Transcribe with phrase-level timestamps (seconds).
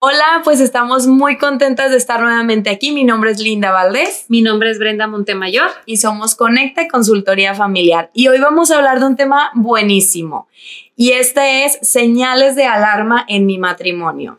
[0.00, 2.92] Hola, pues estamos muy contentas de estar nuevamente aquí.
[2.92, 4.26] Mi nombre es Linda Valdés.
[4.28, 5.70] Mi nombre es Brenda Montemayor.
[5.86, 8.08] Y somos Conecta Consultoría Familiar.
[8.14, 10.46] Y hoy vamos a hablar de un tema buenísimo.
[10.94, 14.38] Y este es señales de alarma en mi matrimonio.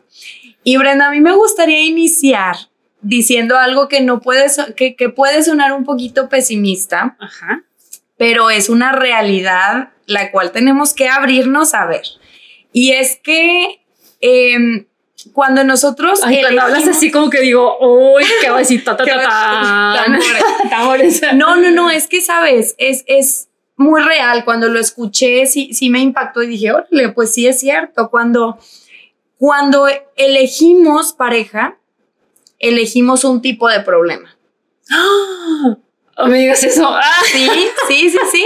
[0.64, 2.56] Y Brenda, a mí me gustaría iniciar
[3.02, 4.46] diciendo algo que no puede,
[4.76, 7.18] que, que puede sonar un poquito pesimista.
[7.20, 7.64] Ajá.
[8.16, 12.04] Pero es una realidad la cual tenemos que abrirnos a ver.
[12.72, 13.82] Y es que
[14.22, 14.86] eh,
[15.32, 16.20] cuando nosotros.
[16.22, 19.04] Ay, cuando hablas así como que digo, uy, qué va a decir, ta, ta,
[21.34, 24.44] No, no, no, es que sabes, es, es muy real.
[24.44, 28.10] Cuando lo escuché, sí, sí me impactó y dije, órale, pues sí es cierto.
[28.10, 28.58] Cuando,
[29.38, 31.78] cuando elegimos pareja,
[32.58, 34.36] elegimos un tipo de problema.
[34.90, 35.76] ¡Ah!
[36.22, 36.86] Oh, me digas eso.
[36.86, 37.00] ¡Ah!
[37.32, 37.48] Sí,
[37.88, 38.44] sí, sí, sí.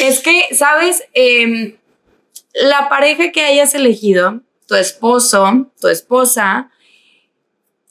[0.00, 1.76] es que, sabes, em,
[2.54, 6.70] la pareja que hayas elegido tu esposo, tu esposa,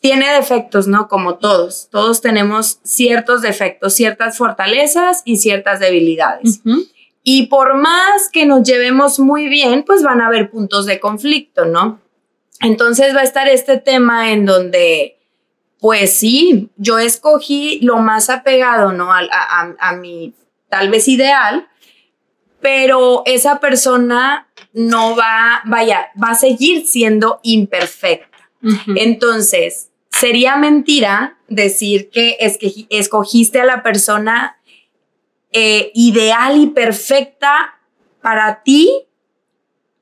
[0.01, 1.07] tiene defectos, ¿no?
[1.07, 1.87] Como todos.
[1.89, 6.61] Todos tenemos ciertos defectos, ciertas fortalezas y ciertas debilidades.
[7.23, 11.65] Y por más que nos llevemos muy bien, pues van a haber puntos de conflicto,
[11.65, 12.01] ¿no?
[12.59, 15.19] Entonces va a estar este tema en donde,
[15.79, 19.13] pues sí, yo escogí lo más apegado, ¿no?
[19.13, 20.33] A, a, a mi
[20.67, 21.67] tal vez ideal,
[22.63, 28.29] pero esa persona no va, vaya, va a seguir siendo imperfecta.
[28.95, 34.57] Entonces, sería mentira decir que, es que escogiste a la persona
[35.51, 37.77] eh, ideal y perfecta
[38.21, 38.89] para ti.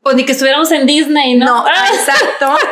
[0.04, 1.64] O ni que estuviéramos en Disney, ¿no?
[1.64, 2.56] No, exacto.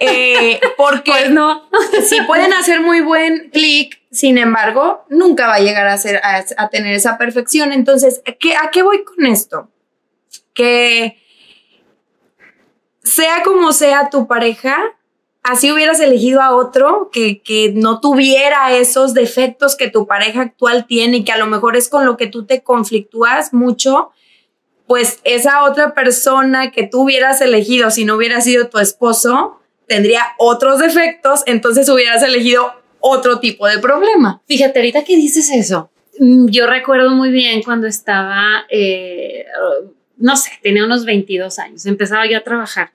[0.00, 1.68] Eh, porque pues no.
[2.08, 6.68] si pueden hacer muy buen clic, sin embargo, nunca va a llegar a, ser, a,
[6.68, 7.72] tener esa perfección.
[7.72, 9.68] Entonces, ¿qué, ¿a qué voy con esto?
[10.54, 11.18] Que
[13.02, 14.76] sea como sea tu pareja,
[15.42, 20.86] así hubieras elegido a otro que, que, no tuviera esos defectos que tu pareja actual
[20.86, 24.10] tiene y que a lo mejor es con lo que tú te conflictúas mucho,
[24.86, 30.22] pues esa otra persona que tú hubieras elegido si no hubiera sido tu esposo tendría
[30.38, 34.42] otros defectos, entonces hubieras elegido otro tipo de problema.
[34.46, 39.44] Fíjate, ahorita que dices eso, mm, yo recuerdo muy bien cuando estaba, eh,
[40.16, 42.92] no sé, tenía unos 22 años, empezaba yo a trabajar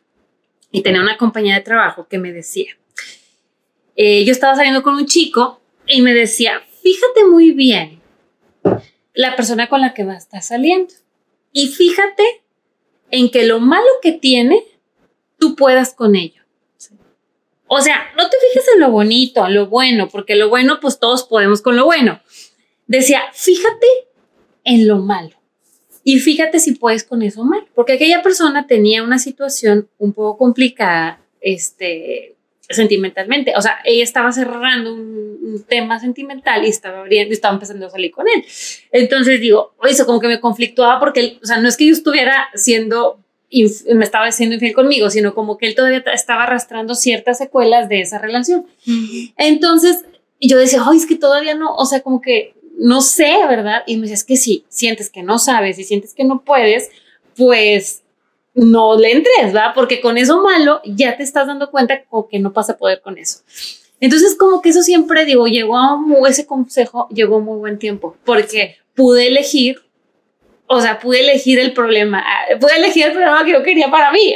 [0.71, 2.75] y tenía una compañía de trabajo que me decía,
[3.95, 7.99] eh, yo estaba saliendo con un chico y me decía, fíjate muy bien
[9.13, 10.93] la persona con la que va a estar saliendo
[11.51, 12.23] y fíjate
[13.11, 14.63] en que lo malo que tiene,
[15.37, 16.43] tú puedas con ello.
[17.67, 20.99] O sea, no te fijes en lo bonito, en lo bueno, porque lo bueno, pues
[20.99, 22.19] todos podemos con lo bueno.
[22.87, 23.87] Decía, fíjate
[24.63, 25.35] en lo malo.
[26.03, 30.37] Y fíjate si puedes con eso mal, porque aquella persona tenía una situación un poco
[30.37, 32.35] complicada, este,
[32.69, 33.53] sentimentalmente.
[33.55, 35.19] O sea, ella estaba cerrando un,
[35.67, 38.45] tema sentimental y estaba abriendo y estaba empezando a salir con él.
[38.91, 42.47] Entonces digo, eso como que me conflictuaba porque, o sea, no es que yo estuviera
[42.53, 43.19] siendo
[43.95, 48.01] me estaba haciendo infiel conmigo, sino como que él todavía estaba arrastrando ciertas secuelas de
[48.01, 48.67] esa relación.
[49.37, 50.05] Entonces
[50.39, 53.83] yo decía, ay, es que todavía no, o sea, como que no sé, ¿verdad?
[53.87, 56.89] Y me decía, es que sí, sientes que no sabes y sientes que no puedes,
[57.35, 58.03] pues
[58.59, 59.71] no le entres, ¿verdad?
[59.73, 63.17] Porque con eso malo ya te estás dando cuenta que no pasa a poder con
[63.17, 63.39] eso.
[64.01, 65.99] Entonces, como que eso siempre digo, llegó a
[66.29, 69.81] ese consejo, llegó muy buen tiempo, porque pude elegir
[70.71, 74.11] o sea, pude elegir el problema, ah, pude elegir el problema que yo quería para
[74.11, 74.35] mí.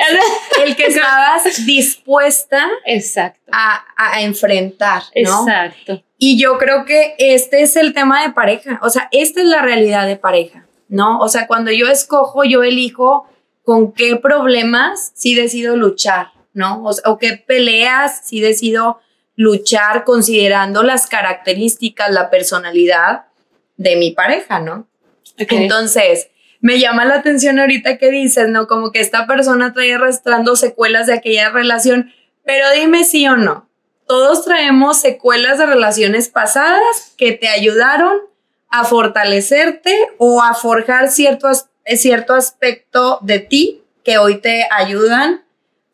[0.65, 3.51] El que estabas dispuesta Exacto.
[3.51, 5.47] A, a, enfrentar, ¿no?
[5.47, 6.01] Exacto.
[6.17, 9.61] Y yo creo que este es el tema de pareja, o sea, esta es la
[9.61, 11.19] realidad de pareja, ¿no?
[11.19, 13.27] O sea, cuando yo escojo, yo elijo
[13.63, 16.83] con qué problemas sí decido luchar, ¿no?
[16.83, 18.99] O, o qué peleas sí decido
[19.35, 23.25] luchar considerando las características, la personalidad
[23.77, 24.87] de mi pareja, ¿no?
[25.37, 26.29] Entonces,
[26.59, 28.67] me llama la atención ahorita que dices, ¿no?
[28.67, 32.13] Como que esta persona trae arrastrando secuelas de aquella relación,
[32.45, 33.69] pero dime sí o no.
[34.07, 38.17] Todos traemos secuelas de relaciones pasadas que te ayudaron
[38.69, 41.49] a fortalecerte o a forjar cierto,
[41.85, 45.43] cierto aspecto de ti que hoy te ayudan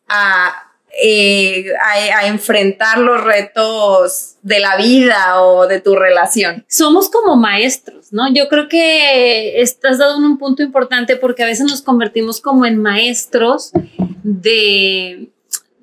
[0.08, 0.70] a
[1.02, 6.66] eh, a, enfrentar los retos de la vida o de tu relación.
[6.68, 8.34] Somos como maestros, ¿no?
[8.34, 12.66] Yo creo que estás dado en un punto importante porque a veces nos convertimos como
[12.66, 13.72] en maestros
[14.24, 15.30] de,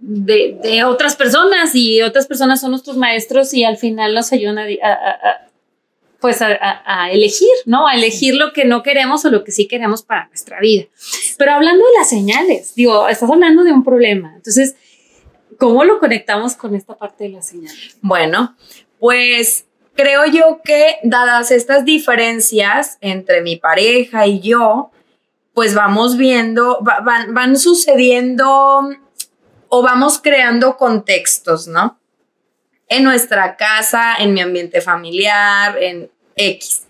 [0.00, 5.45] de, otras personas y otras personas son nuestros maestros y al final nos ayudan a,
[6.20, 7.86] pues a, elegir, ¿no?
[7.86, 10.86] A elegir lo que no queremos o lo que sí queremos para nuestra vida.
[11.38, 14.32] Pero hablando de las señales, digo, estás hablando de un problema.
[14.34, 14.76] Entonces,
[15.58, 17.74] ¿Cómo lo conectamos con esta parte de la señal?
[18.02, 18.56] Bueno,
[18.98, 24.90] pues creo yo que dadas estas diferencias entre mi pareja y yo,
[25.54, 28.90] pues vamos viendo, van, van sucediendo
[29.68, 31.98] o vamos creando contextos, ¿no?
[32.88, 36.86] En nuestra casa, en mi ambiente familiar, en X.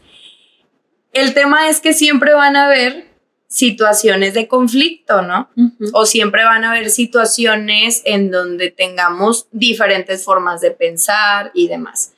[1.12, 3.06] El tema es que siempre van a haber
[3.48, 5.48] situaciones de conflicto, ¿no?
[5.92, 12.12] O siempre van a haber situaciones en donde tengamos diferentes formas de pensar y demás.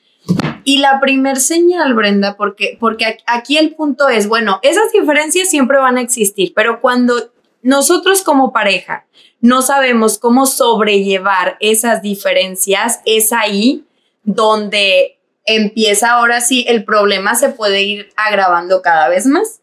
[0.65, 5.79] Y la primer señal, Brenda, porque, porque aquí el punto es, bueno, esas diferencias siempre
[5.79, 7.33] van a existir, pero cuando
[7.63, 9.07] nosotros como pareja
[9.41, 13.85] no sabemos cómo sobrellevar esas diferencias, es ahí
[14.25, 15.18] donde
[15.49, 19.61] empieza ahora sí, el problema se puede ir agravando cada vez más.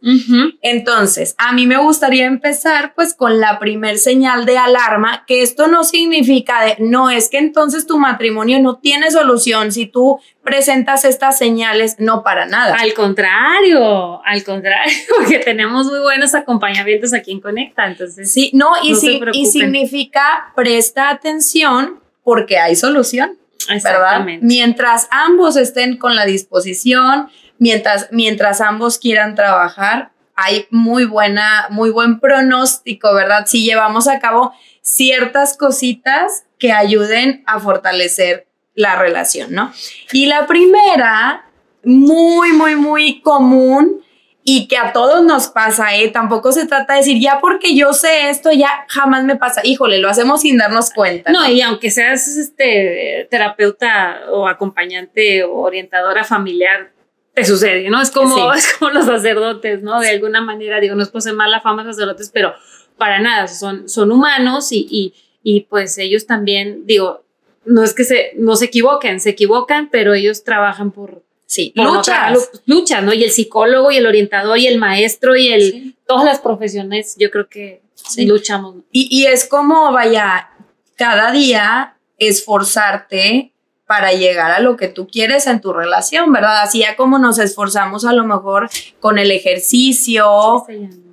[0.61, 5.67] Entonces, a mí me gustaría empezar pues con la primer señal de alarma, que esto
[5.67, 11.05] no significa de, no es que entonces tu matrimonio no tiene solución si tú presentas
[11.05, 12.75] estas señales, no para nada.
[12.79, 18.31] Al contrario, al contrario, porque tenemos muy buenos acompañamientos aquí en Conecta, entonces.
[18.31, 18.95] Sí, no, y,
[19.33, 23.37] y significa presta atención porque hay solución.
[23.69, 24.45] Exactamente.
[24.45, 31.89] Mientras ambos estén con la disposición, mientras, mientras ambos quieran trabajar, hay muy buena, muy
[31.89, 33.45] buen pronóstico, ¿verdad?
[33.45, 39.71] Si llevamos a cabo ciertas cositas que ayuden a fortalecer la relación, ¿no?
[40.11, 41.45] Y la primera,
[41.83, 44.04] muy, muy, muy común,
[44.47, 46.09] y que a todos nos pasa, ¿eh?
[46.09, 49.61] Tampoco se trata de decir, ya porque yo sé esto, ya jamás me pasa.
[49.63, 51.31] Híjole, lo hacemos sin darnos cuenta.
[51.31, 56.91] No, y aunque seas este terapeuta o acompañante o orientadora familiar,
[57.33, 57.99] te sucede, ¿no?
[57.99, 59.99] Es como, es como los sacerdotes, ¿no?
[59.99, 62.53] De alguna manera, digo, no es pose mala fama sacerdotes, pero
[62.99, 67.25] para nada, son, son humanos y, y, y pues ellos también, digo,
[67.65, 72.51] no es que se, no se equivoquen, se equivocan, pero ellos trabajan por, Sí, luchas.
[72.65, 73.13] luchas, ¿no?
[73.13, 77.29] Y el psicólogo y el orientador y el maestro y el, todas las profesiones, yo
[77.29, 77.81] creo que
[78.17, 78.77] luchamos.
[78.91, 80.49] Y, y es como, vaya,
[80.95, 83.51] cada día esforzarte
[83.85, 86.63] para llegar a lo que tú quieres en tu relación, ¿verdad?
[86.63, 88.69] Así ya como nos esforzamos a lo mejor
[88.99, 90.65] con el ejercicio,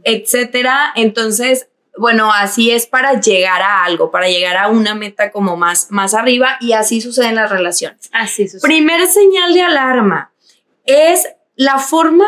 [0.05, 0.93] etcétera.
[0.96, 5.90] Entonces, bueno, así es para llegar a algo, para llegar a una meta como más,
[5.90, 8.08] más arriba y así sucede en las relaciones.
[8.12, 8.62] Así sucede.
[8.62, 10.32] Primera señal de alarma
[10.84, 12.26] es la forma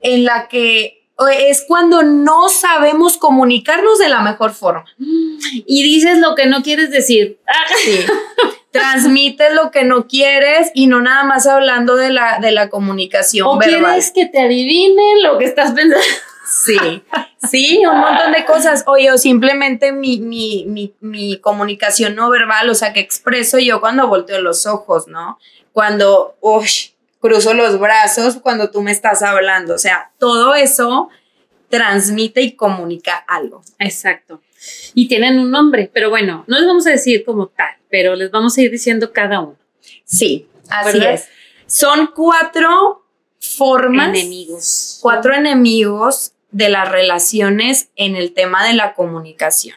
[0.00, 1.04] en la que
[1.38, 4.84] es cuando no sabemos comunicarnos de la mejor forma.
[4.98, 7.38] Y dices lo que no quieres decir.
[7.84, 8.00] Sí.
[8.72, 13.46] Transmites lo que no quieres y no nada más hablando de la, de la comunicación
[13.46, 16.04] o quieres que te adivine lo que estás pensando.
[16.64, 17.02] Sí,
[17.50, 18.84] sí, un montón de cosas.
[18.86, 23.80] Oye, o simplemente mi, mi, mi, mi, comunicación no verbal, o sea, que expreso yo
[23.80, 25.38] cuando volteo los ojos, ¿no?
[25.72, 26.36] Cuando
[27.20, 29.74] cruzo los brazos, cuando tú me estás hablando.
[29.74, 31.08] O sea, todo eso
[31.68, 33.62] transmite y comunica algo.
[33.78, 34.40] Exacto.
[34.94, 38.30] Y tienen un nombre, pero bueno, no les vamos a decir como tal, pero les
[38.30, 39.56] vamos a ir diciendo cada uno.
[40.04, 41.28] Sí, así es.
[41.66, 43.04] Son cuatro
[43.38, 44.08] formas.
[44.08, 44.98] Enemigos.
[45.02, 49.76] Cuatro enemigos de las relaciones en el tema de la comunicación.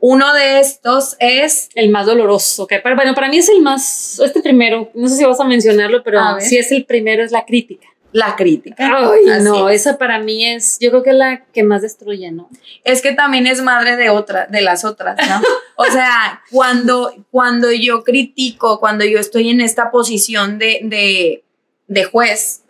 [0.00, 1.70] Uno de estos es...
[1.74, 5.24] El más doloroso, que bueno, para mí es el más, este primero, no sé si
[5.24, 7.86] vas a mencionarlo, pero si es el primero, es la crítica.
[8.10, 8.90] La crítica.
[9.12, 12.48] Ay, no, esa para mí es, yo creo que es la que más destruye, ¿no?
[12.82, 15.40] Es que también es madre de otra, de las otras, ¿no?
[15.76, 21.44] o sea, cuando, cuando yo critico, cuando yo estoy en esta posición de, de,
[21.86, 22.62] de juez,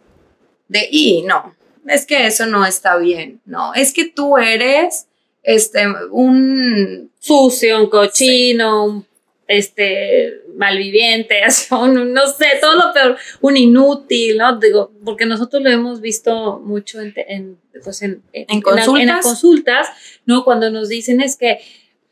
[0.66, 1.54] de, y no,
[1.88, 5.06] es que eso no está bien, no, es que tú eres
[5.42, 9.06] este, un sucio, un cochino, un
[9.48, 11.40] este, malviviente,
[11.70, 14.58] un, no sé, todo lo peor, un inútil, ¿no?
[14.58, 19.24] Digo, porque nosotros lo hemos visto mucho en, en, pues en, en, consultas?
[19.24, 19.88] consultas,
[20.26, 20.44] ¿no?
[20.44, 21.60] Cuando nos dicen es que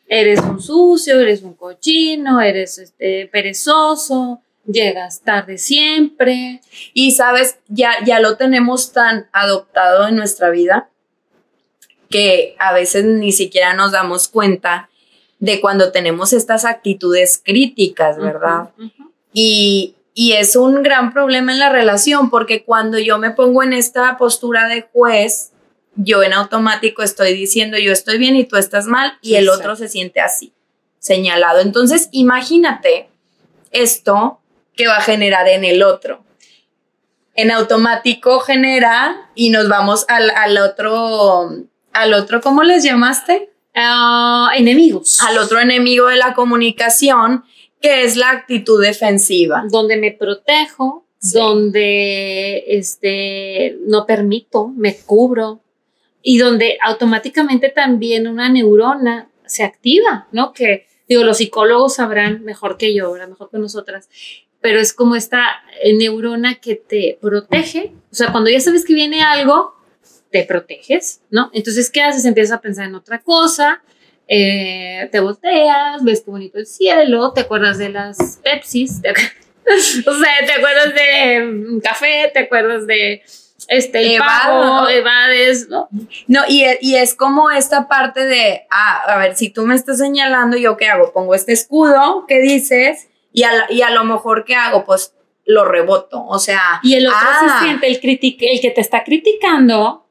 [0.09, 6.61] eres un sucio, eres un cochino, eres este, perezoso, llegas tarde siempre.
[6.93, 10.89] Y sabes, ya, ya lo tenemos tan adoptado en nuestra vida
[12.11, 14.89] que a veces ni siquiera nos damos cuenta
[15.39, 18.71] de cuando tenemos estas actitudes críticas, ¿verdad?
[19.33, 23.73] Y, y es un gran problema en la relación porque cuando yo me pongo en
[23.73, 25.53] esta postura de juez,
[25.97, 29.77] yo en automático estoy diciendo yo estoy bien y tú estás mal y el otro
[29.77, 30.53] se siente así,
[30.99, 31.61] señalado.
[31.61, 33.09] Entonces, imagínate
[33.73, 34.41] esto
[34.77, 36.25] que va a generar en el otro.
[37.35, 41.51] En automático genera y nos vamos al, al otro,
[41.93, 43.51] al otro, ¿cómo les llamaste?
[43.77, 45.21] ah, enemigos.
[45.23, 47.45] Al otro enemigo de la comunicación,
[47.81, 49.65] que es la actitud defensiva.
[49.71, 55.61] Donde me protejo, donde este, no permito, me cubro
[56.23, 60.53] y donde automáticamente también una neurona se activa, ¿no?
[60.53, 64.09] Que digo, los psicólogos sabrán mejor que yo, mejor que nosotras,
[64.67, 65.63] pero es como esta
[65.97, 69.77] neurona que te protege, o sea, cuando ya sabes que viene algo,
[70.33, 71.53] te proteges, ¿no?
[71.55, 72.25] Entonces, ¿qué haces?
[72.25, 73.81] Empiezas a pensar en otra cosa,
[74.27, 78.95] eh, te volteas, ves qué bonito el cielo, te acuerdas de las Pepsis,
[80.05, 83.23] o sea, te acuerdas de café, te acuerdas de
[83.69, 85.89] este, el pago, evades, ¿no?
[86.27, 89.99] No, y, y, es como esta parte de, ah, a ver, si tú me estás
[89.99, 91.13] señalando, ¿yo qué hago?
[91.13, 93.07] Pongo este escudo ¿qué dices
[93.37, 94.83] y a, y a lo mejor, ¿qué hago?
[94.83, 95.15] Pues
[95.45, 96.81] lo reboto, o sea...
[96.83, 97.59] Y el otro se ah.
[97.63, 100.07] siente, el, el que te está criticando,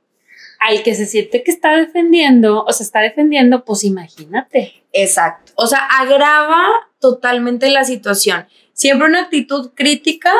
[0.59, 4.85] al que se siente que está defendiendo, o se está defendiendo, pues imagínate.
[4.93, 6.67] Exacto, o sea, agrava
[6.99, 8.47] totalmente la situación.
[8.73, 10.31] Siempre una actitud crítica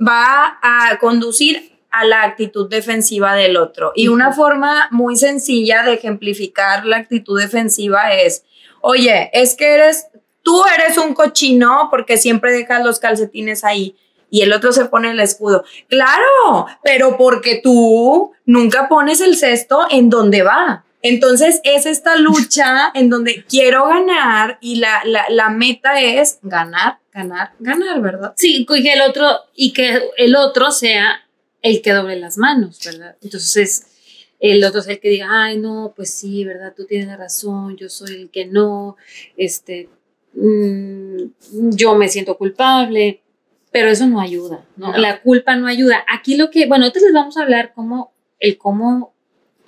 [0.00, 3.90] va a conducir a la actitud defensiva del otro.
[3.96, 8.44] Y una forma muy sencilla de ejemplificar la actitud defensiva es,
[8.82, 10.06] oye, es que eres,
[10.42, 13.96] tú eres un cochino porque siempre dejas los calcetines ahí.
[14.32, 15.64] Y el otro se pone el escudo.
[15.88, 20.84] Claro, pero porque tú nunca pones el cesto en donde va.
[21.02, 27.52] Entonces es esta lucha en donde quiero ganar y la, la, meta es ganar, ganar,
[27.58, 28.34] ganar, ¿verdad?
[28.36, 31.22] Sí, y que el otro, y que el otro sea
[31.62, 33.16] el que doble las manos, ¿verdad?
[33.22, 33.86] Entonces,
[34.38, 36.72] el otro es el que diga, ay, no, pues sí, ¿verdad?
[36.74, 38.96] Tú tienes razón, yo soy el que no,
[39.36, 39.88] este,
[40.34, 41.22] mm,
[41.70, 43.22] yo me siento culpable,
[43.70, 44.96] pero eso no ayuda, ¿no?
[44.96, 46.04] La culpa no ayuda.
[46.12, 49.14] Aquí lo que, bueno, entonces les vamos a hablar cómo, el cómo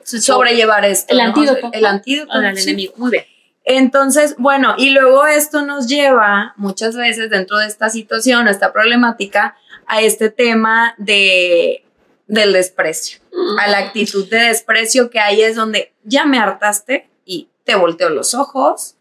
[0.05, 1.13] sobrellevar esto.
[1.13, 1.71] El antídoto.
[1.73, 2.33] El, antídoto.
[2.33, 2.95] Al enemigo.
[2.97, 3.25] Muy bien.
[3.65, 9.57] Entonces, bueno, y luego esto nos lleva muchas veces dentro de esta situación, esta problemática,
[9.87, 11.85] a este tema de,
[12.27, 13.21] del desprecio,
[13.61, 18.11] a la actitud de desprecio que ahí es donde ya me hartaste y te volteo
[18.11, 18.97] los ojos,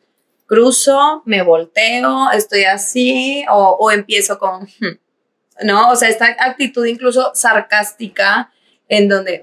[0.52, 5.92] cruzo, me volteo, estoy así o, empiezo con, hmm", ¿no?
[5.92, 8.52] O sea, esta actitud incluso sarcástica
[8.90, 9.42] en donde,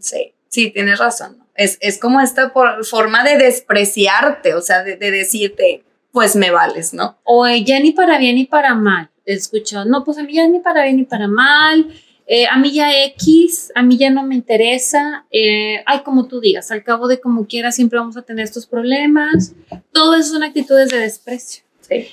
[0.00, 1.44] sí, sí, tienes razón.
[1.54, 2.54] Es, es, como esta
[2.88, 7.18] forma de despreciarte, o sea, de, de decirte, pues me vales, ¿no?
[7.24, 10.60] O ya ni para bien ni para mal escuchado, no, pues a mí ya ni
[10.60, 11.92] para bien ni para mal,
[12.28, 16.40] eh, a mí ya X, a mí ya no me interesa, eh, ay, como tú
[16.40, 19.54] digas, al cabo de como quieras siempre vamos a tener estos problemas,
[19.92, 21.62] todo eso son actitudes de desprecio.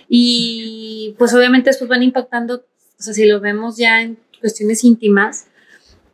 [0.08, 5.48] Y pues obviamente después van impactando, o sea, si lo vemos ya en cuestiones íntimas,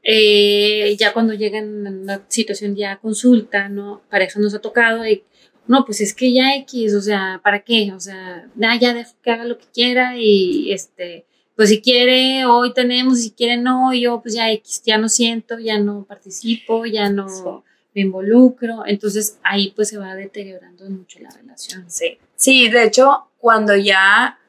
[0.01, 4.01] eh, ya cuando llegan a una situación ya consulta, ¿no?
[4.09, 5.23] Pareja nos ha tocado y
[5.67, 7.91] no, pues es que ya X, o sea, ¿para qué?
[7.93, 11.25] O sea, ya dejo que haga lo que quiera y este,
[11.59, 15.59] pues si quiere, hoy tenemos, si quiere no, yo pues ya X, ya no siento,
[15.59, 21.29] ya no participo, ya no me involucro, entonces ahí pues se va deteriorando mucho la
[21.31, 21.83] relación.
[21.91, 24.39] Sí, sí, de hecho, cuando ya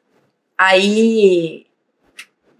[0.55, 1.67] hay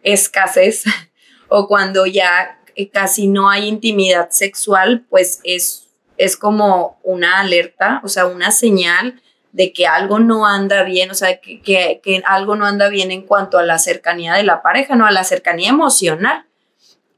[0.03, 0.83] escasez
[1.47, 2.59] o cuando ya
[2.91, 9.21] casi no hay intimidad sexual, pues es es como una alerta, o sea, una señal
[9.51, 13.23] de que algo no anda bien, o sea, que, que, algo no anda bien en
[13.23, 16.45] cuanto a la cercanía de la pareja, no a la cercanía emocional.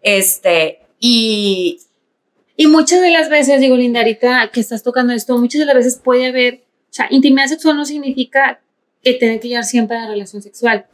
[0.01, 1.79] Este, y...
[2.55, 5.97] Y muchas de las veces, digo, Lindarita, que estás tocando esto, muchas de las veces
[5.97, 8.61] puede haber, o sea, intimidad sexual no significa
[9.01, 10.85] que tenga que llegar siempre a la relación sexual,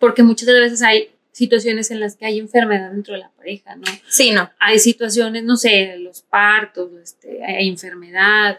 [0.00, 3.30] porque muchas de las veces hay situaciones en las que hay enfermedad dentro de la
[3.30, 3.84] pareja, ¿no?
[4.08, 4.50] Sí, no.
[4.58, 8.58] Hay situaciones, no sé, los partos, este, hay enfermedad,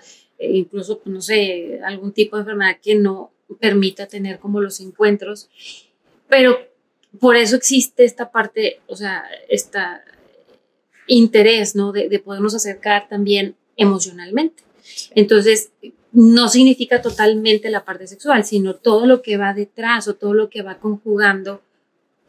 [0.52, 5.50] incluso, pues, no sé, algún tipo de enfermedad que no permita tener como los encuentros,
[6.28, 6.58] pero
[7.20, 9.80] por eso existe esta parte, o sea, este
[11.08, 11.92] interés, ¿no?
[11.92, 14.64] De, de podernos acercar también emocionalmente.
[15.14, 15.72] Entonces,
[16.12, 20.50] no significa totalmente la parte sexual, sino todo lo que va detrás o todo lo
[20.50, 21.62] que va conjugando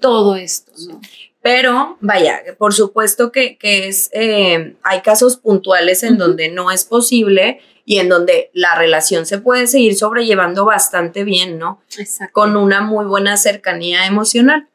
[0.04, 1.00] todo esto, ¿no?
[1.40, 7.60] Pero, vaya, por supuesto que, es, eh, hay casos puntuales en donde no es posible
[7.86, 11.80] y en donde la relación se puede seguir sobrellevando bastante bien, ¿no?
[11.96, 12.34] Exacto.
[12.34, 14.68] Con una muy buena cercanía emocional.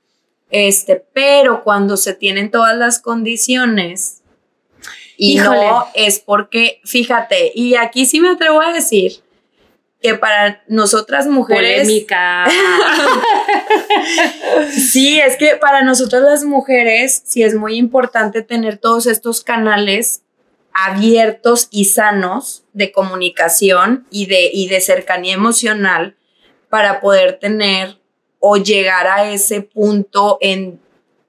[0.50, 4.24] Este, pero cuando se tienen todas las condiciones
[5.15, 9.21] y no es porque, fíjate, y aquí sí me atrevo a decir,
[10.01, 11.81] que para nosotras mujeres...
[11.81, 12.48] Polémica.
[14.72, 20.22] sí, es que para nosotras las mujeres sí es muy importante tener todos estos canales
[20.74, 26.15] abiertos y sanos de comunicación y de, y de cercanía emocional
[26.70, 27.98] para poder tener
[28.39, 30.79] o llegar a ese punto en,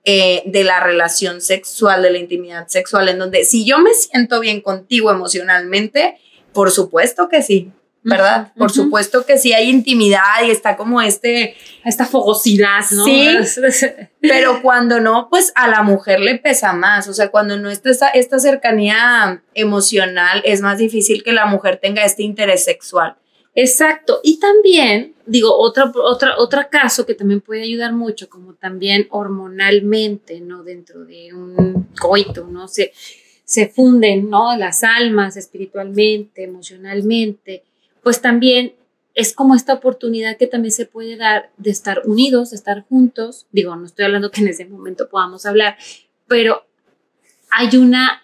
[0.05, 4.41] eh, de la relación sexual, de la intimidad sexual, en donde si yo me siento
[4.41, 6.19] bien contigo emocionalmente,
[6.53, 8.53] por supuesto que sí, ¿verdad?
[8.57, 11.57] Por supuesto que sí hay intimidad y está como este...
[11.85, 13.05] Esta fogosidad, ¿no?
[13.05, 13.29] Sí,
[14.21, 17.91] pero cuando no, pues a la mujer le pesa más, o sea, cuando no está
[17.91, 23.17] esta, esta cercanía emocional, es más difícil que la mujer tenga este interés sexual.
[23.55, 24.21] Exacto.
[24.23, 30.41] Y también, digo, otro, otra, otro caso que también puede ayudar mucho, como también hormonalmente,
[30.41, 30.63] ¿no?
[30.63, 32.69] Dentro de un coito, ¿no?
[32.69, 32.93] Se,
[33.45, 34.57] se funden, ¿no?
[34.57, 37.65] Las almas espiritualmente, emocionalmente,
[38.03, 38.75] pues también
[39.15, 43.47] es como esta oportunidad que también se puede dar de estar unidos, de estar juntos.
[43.53, 45.77] Digo, no estoy hablando que en ese momento podamos hablar,
[46.27, 46.65] pero
[47.51, 48.23] hay una,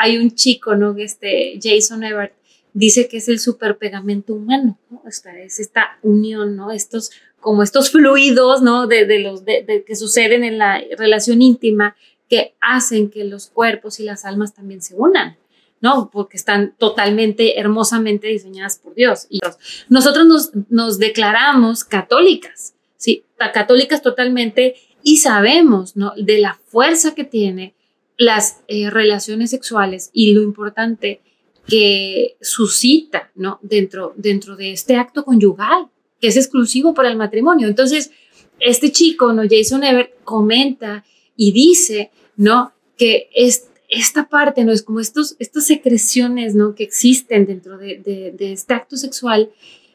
[0.00, 0.96] hay, un chico, ¿no?
[0.96, 2.34] Este Jason Everett,
[2.72, 6.70] dice que es el superpegamento humano, es esta unión, ¿no?
[6.70, 7.10] Estos,
[7.40, 8.86] como estos fluidos, ¿no?
[8.86, 11.96] De, de los, de, que suceden en la relación íntima
[12.28, 15.36] que hacen que los cuerpos y las almas también se unan.
[15.80, 16.10] ¿No?
[16.10, 19.26] Porque están totalmente hermosamente diseñadas por Dios.
[19.30, 19.40] Y
[19.88, 23.24] nosotros nos, nos declaramos católicas, ¿sí?
[23.36, 26.12] Católicas totalmente y sabemos, ¿no?
[26.16, 27.74] De la fuerza que tiene
[28.18, 31.20] las eh, relaciones sexuales y lo importante
[31.66, 33.58] que suscita, ¿no?
[33.62, 35.88] Dentro, dentro de este acto conyugal,
[36.20, 37.68] que es exclusivo para el matrimonio.
[37.68, 38.10] Entonces,
[38.58, 39.42] este chico, ¿no?
[39.48, 41.04] Jason Everett comenta
[41.36, 42.72] y dice, ¿no?
[42.96, 44.72] Que es, esta parte, ¿no?
[44.72, 46.74] Es como estos, estas secreciones, ¿no?
[46.74, 47.98] Que existen dentro de,
[48.36, 49.50] de, este acto sexual.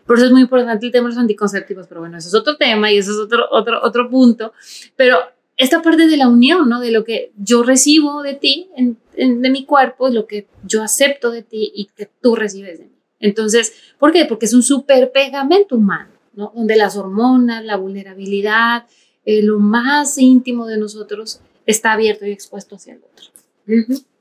[0.05, 2.57] Por eso es muy importante el tema de los anticonceptivos, pero bueno, eso es otro
[2.57, 4.53] tema y eso es otro, otro, otro punto.
[4.95, 5.17] Pero
[5.57, 6.79] esta parte de la unión, ¿no?
[6.79, 11.31] De lo que yo recibo de ti, en, de mi cuerpo, lo que yo acepto
[11.31, 12.91] de ti y que tú recibes de mí.
[13.19, 14.25] Entonces, ¿por qué?
[14.25, 16.51] Porque es un super pegamento humano, ¿no?
[16.55, 18.88] Donde las hormonas, la vulnerabilidad,
[19.25, 23.31] eh, lo más íntimo de nosotros está abierto y expuesto hacia el otro.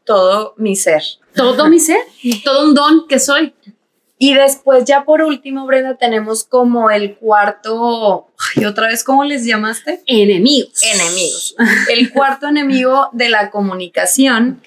[0.05, 1.03] Todo mi ser.
[1.35, 2.00] Todo mi ser,
[2.44, 3.55] todo un don que soy.
[4.18, 9.46] Y después ya por último, Brenda, tenemos como el cuarto, y otra vez, ¿cómo les
[9.46, 10.03] llamaste?
[10.07, 10.83] Enemigos.
[10.83, 11.55] Enemigos.
[11.88, 14.61] El cuarto enemigo de la comunicación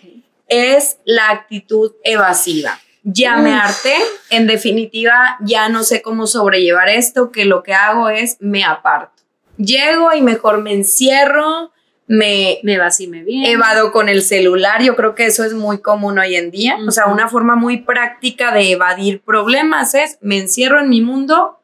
[0.47, 2.79] es la actitud evasiva.
[3.03, 3.93] Llamearte,
[4.29, 9.21] en definitiva, ya no sé cómo sobrellevar esto, que lo que hago es me aparto.
[9.57, 11.72] Llego y mejor me encierro,
[12.07, 13.51] me, me va así, me viene.
[13.51, 16.77] Evado con el celular, yo creo que eso es muy común hoy en día.
[16.87, 21.59] O sea, una forma muy práctica de evadir problemas es me encierro en mi mundo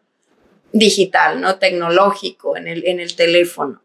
[0.71, 1.57] digital, ¿no?
[1.57, 3.81] Tecnológico, en el, en el teléfono.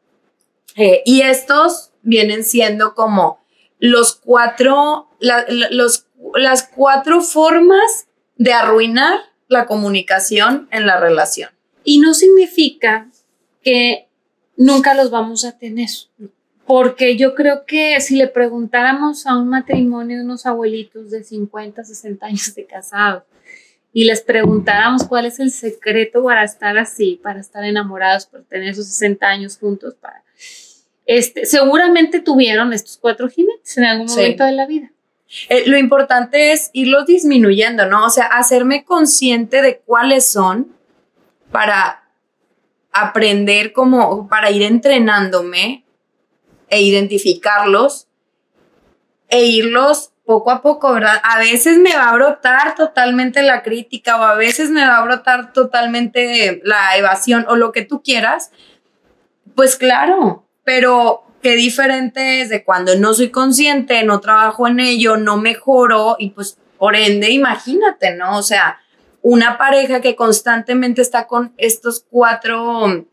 [0.77, 3.41] Eh, y estos vienen siendo como
[3.79, 11.51] los cuatro, los, las cuatro formas de arruinar la comunicación en la relación.
[11.85, 13.11] Y no significa
[13.63, 14.09] que
[14.57, 15.89] nunca los vamos a tener
[16.67, 21.85] porque yo creo que si le preguntáramos a un matrimonio de unos abuelitos de 50,
[21.85, 23.25] 60 años de casados
[23.93, 28.71] y les preguntáramos cuál es el secreto para estar así, para estar enamorados, para tener
[28.71, 30.23] esos 60 años juntos, para,
[31.07, 34.91] este, seguramente tuvieron estos cuatro jinetes en algún momento de la vida.
[35.49, 38.07] Eh, lo importante es irlos disminuyendo, ¿no?
[38.07, 40.75] O sea, hacerme consciente de cuáles son
[41.51, 42.05] para
[42.93, 45.84] aprender como, para ir entrenándome
[46.75, 48.09] e identificarlos
[49.29, 51.21] e irlos poco a poco, ¿verdad?
[51.23, 55.05] A veces me va a brotar totalmente la crítica o a veces me va a
[55.05, 58.51] brotar totalmente la evasión o lo que tú quieras.
[59.55, 65.17] Pues claro, pero qué diferente es de cuando no soy consciente, no trabajo en ello,
[65.17, 68.37] no mejoro y pues por ende, imagínate, ¿no?
[68.37, 68.81] O sea,
[69.23, 73.07] una pareja que constantemente está con estos cuatro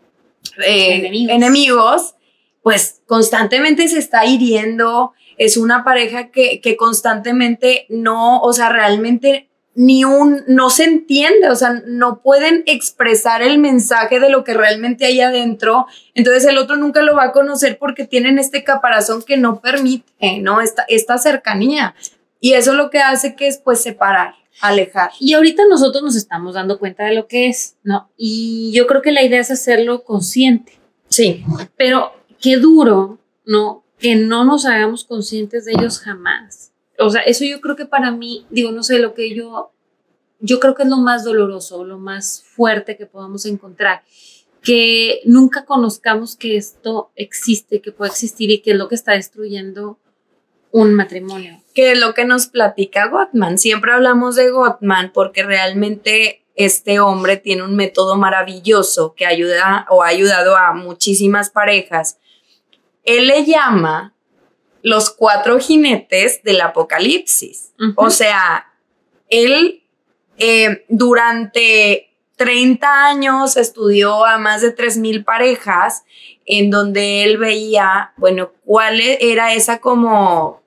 [0.65, 2.15] eh, enemigos
[2.61, 9.49] pues constantemente se está hiriendo, es una pareja que, que constantemente no, o sea, realmente
[9.73, 14.53] ni un, no se entiende, o sea, no pueden expresar el mensaje de lo que
[14.53, 19.23] realmente hay adentro, entonces el otro nunca lo va a conocer porque tienen este caparazón
[19.23, 20.61] que no permite, ¿no?
[20.61, 21.95] Esta, esta cercanía.
[22.41, 25.11] Y eso lo que hace que es pues separar, alejar.
[25.19, 28.09] Y ahorita nosotros nos estamos dando cuenta de lo que es, ¿no?
[28.17, 30.73] Y yo creo que la idea es hacerlo consciente.
[31.07, 31.45] Sí.
[31.77, 33.83] Pero qué duro, ¿no?
[33.99, 36.71] Que no nos hagamos conscientes de ellos jamás.
[36.99, 39.71] O sea, eso yo creo que para mí, digo, no sé, lo que yo,
[40.39, 44.03] yo creo que es lo más doloroso, lo más fuerte que podamos encontrar.
[44.61, 49.13] Que nunca conozcamos que esto existe, que puede existir y que es lo que está
[49.13, 49.97] destruyendo
[50.71, 51.61] un matrimonio.
[51.73, 53.57] Que es lo que nos platica Gottman.
[53.57, 60.03] Siempre hablamos de Gottman porque realmente este hombre tiene un método maravilloso que ayuda o
[60.03, 62.17] ha ayudado a muchísimas parejas.
[63.03, 64.13] Él le llama
[64.83, 67.73] los cuatro jinetes del apocalipsis.
[67.95, 68.67] O sea,
[69.29, 69.83] él
[70.37, 76.03] eh, durante 30 años estudió a más de 3.000 parejas
[76.45, 80.61] en donde él veía, bueno, cuál era esa como...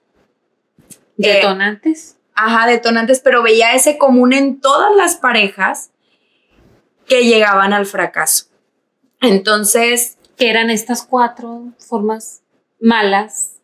[1.18, 2.16] Eh, detonantes.
[2.34, 5.90] ajá, detonantes, pero veía ese común en todas las parejas
[7.06, 8.46] que llegaban al fracaso.
[9.20, 10.16] Entonces...
[10.36, 12.42] Que eran estas cuatro formas
[12.80, 13.54] malas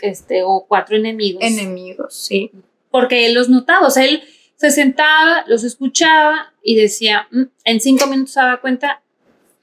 [0.00, 1.42] este, o cuatro enemigos.
[1.42, 2.50] Enemigos, sí.
[2.90, 4.22] Porque él los notaba, o sea, él
[4.56, 9.00] se sentaba, los escuchaba y decía, mm, en cinco minutos se daba cuenta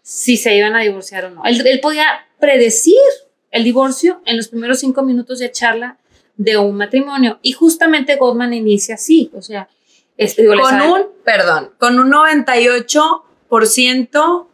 [0.01, 1.43] si se iban a divorciar o no.
[1.45, 2.95] Él, podía predecir
[3.51, 5.97] el divorcio en los primeros cinco minutos de charla
[6.35, 7.37] de un matrimonio.
[7.41, 9.69] Y justamente Goldman inicia así, o sea,
[10.17, 14.47] este, con un, perdón, con un 98%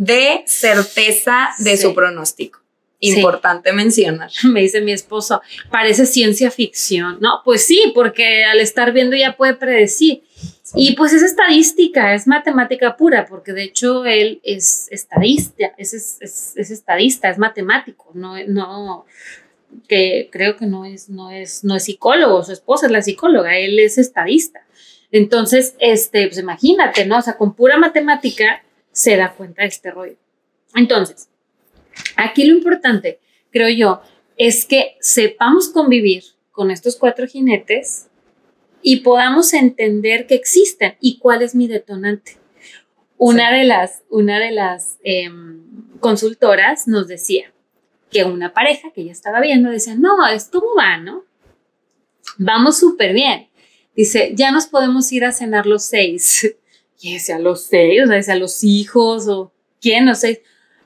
[0.00, 2.60] de certeza de su pronóstico.
[3.00, 4.30] Importante mencionar.
[4.44, 7.18] Me dice mi esposo, parece ciencia ficción.
[7.20, 10.22] No, pues sí, porque al estar viendo ya puede predecir.
[10.74, 16.54] Y pues es estadística, es matemática pura, porque de hecho él es estadista, es, es,
[16.56, 19.04] es, estadista, es matemático, no, no,
[19.86, 23.58] que creo que no es, no es, no es psicólogo, su esposa es la psicóloga,
[23.58, 24.64] él es estadista.
[25.10, 27.18] Entonces, este, pues imagínate, ¿no?
[27.18, 30.16] O sea, con pura matemática se da cuenta de este rollo.
[30.74, 31.30] Entonces,
[32.16, 34.02] Aquí lo importante, creo yo,
[34.36, 38.08] es que sepamos convivir con estos cuatro jinetes
[38.82, 42.36] y podamos entender que existen y cuál es mi detonante.
[43.18, 45.60] Una de las, una de las em,
[46.00, 47.52] consultoras nos decía
[48.10, 51.24] que una pareja que ella estaba viendo decía, no, es cómo va, ¿no?
[52.38, 53.48] Vamos súper bien.
[53.94, 56.56] Dice, ya nos podemos ir a cenar los seis.
[57.00, 60.40] Y decía, los seis, o sea, decía, los hijos, o quién, los seis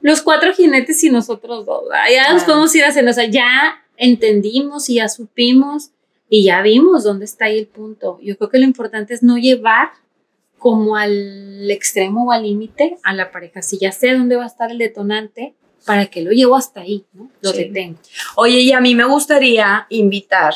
[0.05, 1.85] los cuatro jinetes y nosotros dos.
[2.12, 5.92] Ya nos podemos ir a hacer, o sea, ya entendimos y ya supimos
[6.29, 8.18] y ya vimos dónde está ahí el punto.
[8.20, 9.92] Yo creo que lo importante es no llevar
[10.59, 13.62] como al extremo o al límite a la pareja.
[13.62, 15.55] Si ya sé dónde va a estar el detonante,
[15.87, 17.07] ¿para que lo llevo hasta ahí?
[17.14, 17.31] ¿no?
[17.40, 17.98] Lo detengo.
[18.37, 20.53] Oye, y a mí me gustaría invitar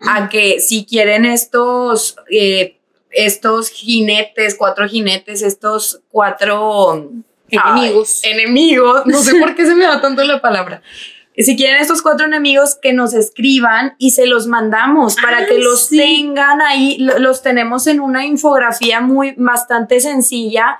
[0.00, 2.78] a que si quieren estos, eh,
[3.10, 7.10] estos jinetes, cuatro jinetes, estos cuatro
[7.50, 8.20] Enemigos.
[8.24, 9.02] enemigos.
[9.06, 10.82] No sé por qué se me da tanto la palabra.
[11.36, 15.88] Si quieren estos cuatro enemigos, que nos escriban y se los mandamos para que los
[15.88, 16.98] tengan ahí.
[16.98, 20.78] Los tenemos en una infografía muy bastante sencilla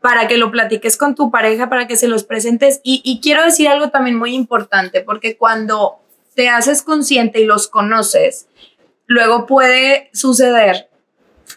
[0.00, 2.80] para que lo platiques con tu pareja, para que se los presentes.
[2.82, 6.00] Y, y quiero decir algo también muy importante, porque cuando
[6.34, 8.48] te haces consciente y los conoces,
[9.06, 10.88] luego puede suceder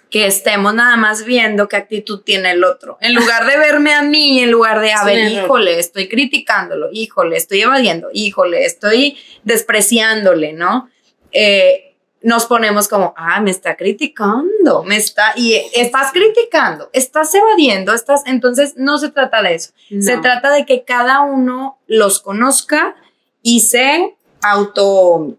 [0.09, 2.97] que estemos nada más viendo qué actitud tiene el otro.
[3.01, 7.37] En lugar de verme a mí, en lugar de, a ver, híjole, estoy criticándolo, híjole,
[7.37, 10.89] estoy evadiendo, híjole, estoy despreciándole, ¿no?
[11.31, 17.93] Eh, nos ponemos como, ah, me está criticando, me está, y estás criticando, estás evadiendo,
[17.93, 19.73] estás, entonces no se trata de eso.
[20.01, 22.95] Se trata de que cada uno los conozca
[23.43, 25.37] y se auto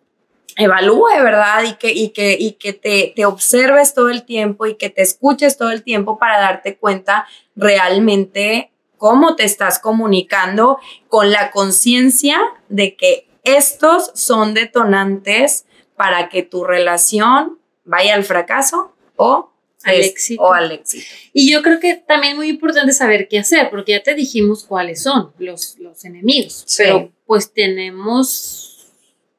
[0.57, 1.62] evalúe, ¿verdad?
[1.64, 5.03] Y que, y que, y que te, te, observes todo el tiempo y que te
[5.03, 12.40] escuches todo el tiempo para darte cuenta realmente cómo te estás comunicando con la conciencia
[12.69, 19.51] de que estos son detonantes para que tu relación vaya al fracaso o
[19.85, 20.42] al éxito.
[20.42, 21.07] O al éxito.
[21.33, 25.03] Y yo creo que también muy importante saber qué hacer, porque ya te dijimos cuáles
[25.03, 28.88] son los, los enemigos, pero pues tenemos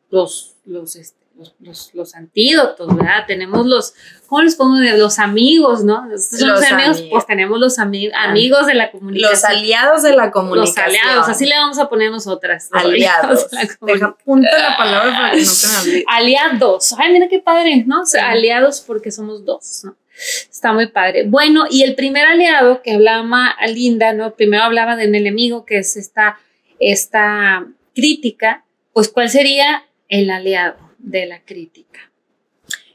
[0.10, 1.18] los los, este,
[1.60, 3.26] los, los, antídotos, ¿verdad?
[3.28, 3.94] Tenemos los,
[4.28, 4.76] ¿cómo les pongo?
[4.76, 6.08] Los amigos, ¿no?
[6.08, 6.34] los
[6.72, 9.32] amigos, pues tenemos los amigos de la comunicación.
[9.32, 10.86] Los aliados de la comunicación.
[10.88, 12.70] Los aliados, así le vamos a poner nosotras.
[12.72, 13.48] Aliados.
[13.82, 16.06] Deja punto la palabra para que no se me olvide.
[16.08, 16.96] Aliados.
[16.98, 18.04] Ay, mira qué padre, ¿no?
[18.22, 19.96] aliados porque somos dos, ¿no?
[20.18, 21.26] Está muy padre.
[21.28, 24.34] Bueno, y el primer aliado que hablaba Linda, ¿no?
[24.34, 26.40] Primero hablaba de un enemigo que es esta,
[26.80, 32.12] esta crítica, pues ¿cuál sería el aliado de la crítica.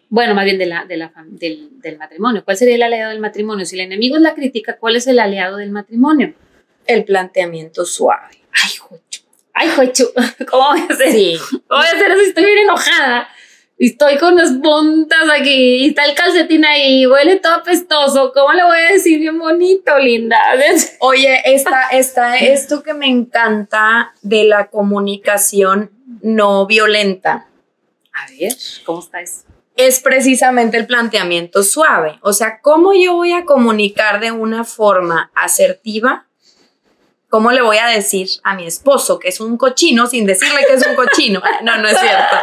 [0.09, 2.45] Bueno, más bien de la, de la, del, del, matrimonio.
[2.45, 3.65] ¿Cuál sería el aliado del matrimonio?
[3.65, 6.35] Si el enemigo es la crítica, ¿cuál es el aliado del matrimonio?
[6.87, 8.37] El planteamiento suave.
[8.53, 9.23] Ay, jocho.
[9.55, 10.13] Ay, jocho.
[10.51, 11.13] ¿Cómo voy a hacer?
[11.13, 11.39] Sí.
[11.51, 13.29] ¿Cómo voy a hacer si estoy bien enojada?
[13.83, 18.31] Y estoy con las puntas aquí y está el calcetín ahí, huele todo apestoso.
[18.33, 20.39] ¿Cómo le voy a decir bien bonito, linda?
[21.01, 25.91] Oye, está, está esto que me encanta de la comunicación
[26.23, 27.49] no violenta.
[28.13, 28.53] A ver,
[28.87, 29.43] ¿cómo está eso?
[29.75, 32.21] Es precisamente el planteamiento suave.
[32.23, 36.29] O sea, ¿cómo yo voy a comunicar de una forma asertiva?
[37.33, 40.75] ¿Cómo le voy a decir a mi esposo que es un cochino sin decirle que
[40.75, 41.41] es un cochino?
[41.63, 42.37] No, no es cierto.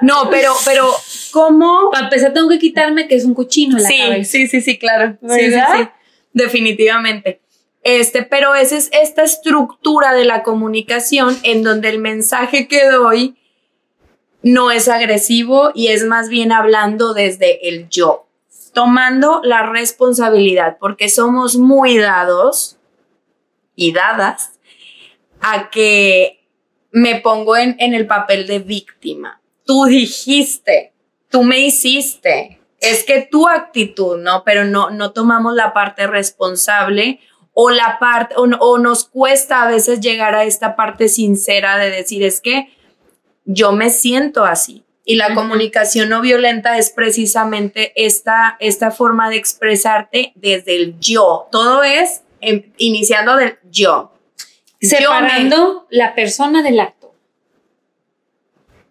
[0.00, 0.88] No, pero, pero,
[1.30, 1.90] ¿cómo?
[1.92, 4.30] Para empezar, tengo que quitarme que es un cochino en la sí, cabeza.
[4.30, 5.18] Sí, sí, sí, claro.
[5.28, 5.88] Sí, sí, sí.
[6.32, 7.42] Definitivamente.
[7.82, 13.36] Este, pero esa es esta estructura de la comunicación en donde el mensaje que doy
[14.42, 18.26] no es agresivo y es más bien hablando desde el yo,
[18.72, 22.78] tomando la responsabilidad, porque somos muy dados
[23.80, 24.60] y dadas
[25.40, 26.46] a que
[26.90, 29.40] me pongo en, en el papel de víctima.
[29.64, 30.92] Tú dijiste,
[31.30, 34.44] tú me hiciste, es que tu actitud, ¿no?
[34.44, 37.20] Pero no, no tomamos la parte responsable
[37.54, 41.88] o la parte, o, o nos cuesta a veces llegar a esta parte sincera de
[41.90, 42.76] decir, es que
[43.46, 44.84] yo me siento así.
[45.06, 51.48] Y la comunicación no violenta es precisamente esta, esta forma de expresarte desde el yo.
[51.50, 54.12] Todo es em, iniciando del yo.
[54.80, 57.14] Yo me- Separando la persona del acto.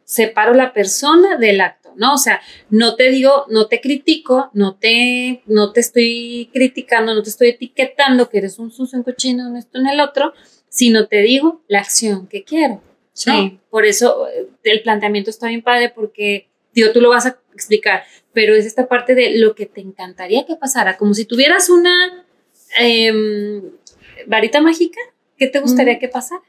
[0.04, 2.16] Separo la persona del acto, ¿no?
[2.16, 7.22] O sea, no te digo, no te critico, no te, no te estoy criticando, no
[7.22, 10.34] te estoy etiquetando que eres un sucio, un cochino, en esto, en el otro,
[10.68, 12.82] sino te digo la acción que quiero.
[13.54, 13.60] ¿no?
[13.70, 18.04] Por eso eh, el planteamiento está bien padre porque, digo, tú lo vas a explicar,
[18.34, 22.26] pero es esta parte de lo que te encantaría que pasara, como si tuvieras una
[22.78, 23.62] em,
[24.28, 25.00] varita mágica,
[25.38, 26.00] ¿qué te gustaría Mm.
[26.00, 26.42] que pasara?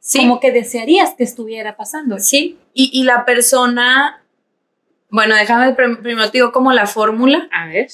[0.00, 2.18] Sí, Como que desearías que estuviera pasando.
[2.18, 2.58] sí.
[2.74, 4.22] Y, y la persona,
[5.10, 7.88] bueno, déjame prim- primero te digo como la fórmula A ver.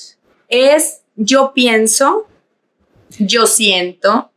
[0.49, 2.27] es yo pienso,
[3.19, 4.31] yo siento,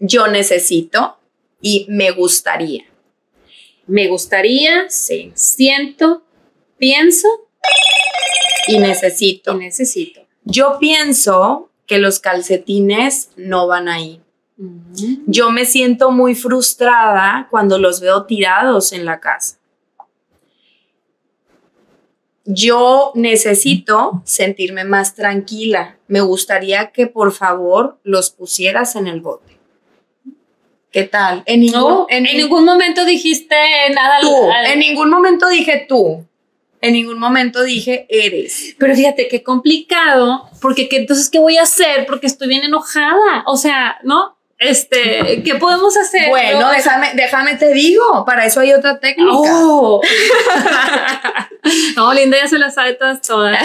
[0.00, 1.16] yo necesito
[1.60, 2.84] y me gustaría.
[3.86, 5.32] Me gustaría, Sí.
[5.34, 6.22] siento,
[6.76, 7.28] pienso
[8.66, 9.54] Y necesito.
[9.54, 10.20] y necesito.
[10.44, 14.20] Yo pienso que los calcetines no van ahí.
[15.26, 19.56] Yo me siento muy frustrada cuando los veo tirados en la casa.
[22.44, 25.96] Yo necesito sentirme más tranquila.
[26.08, 29.58] Me gustaría que por favor los pusieras en el bote.
[30.90, 31.42] ¿Qué tal?
[31.44, 33.54] En ningún, No, en en, ni- ningún momento dijiste
[33.94, 34.16] nada.
[34.16, 34.50] al- tú.
[34.50, 36.24] al- En ningún momento dije tú.
[36.80, 38.76] En ningún momento dije eres.
[38.78, 42.06] Pero fíjate qué complicado, porque ¿qué, entonces, ¿qué voy a hacer?
[42.06, 43.42] Porque estoy bien enojada.
[43.46, 44.38] O sea, ¿no?
[44.58, 46.28] Este, ¿qué podemos hacer?
[46.28, 48.24] Bueno, No, déjame, déjame te digo.
[48.24, 49.30] Para eso hay otra técnica.
[49.32, 50.02] Oh.
[51.96, 53.56] no, Linda ya se las sabe todas, todas.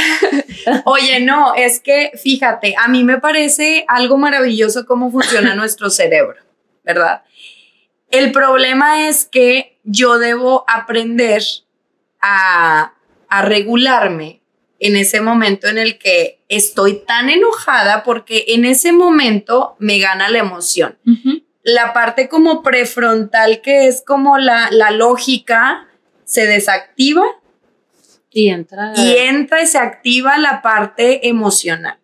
[0.86, 6.40] Oye, no, es que fíjate, a mí me parece algo maravilloso cómo funciona nuestro cerebro,
[6.84, 7.24] ¿verdad?
[8.12, 11.42] El problema es que yo debo aprender
[12.22, 12.94] a,
[13.34, 14.42] a regularme
[14.80, 20.30] en ese momento en el que estoy tan enojada porque en ese momento me gana
[20.30, 20.98] la emoción.
[21.64, 25.88] La parte como prefrontal que es como la, la lógica
[26.26, 27.24] se desactiva
[28.32, 28.94] Y entra.
[28.96, 31.98] y entra y se activa la parte emocional.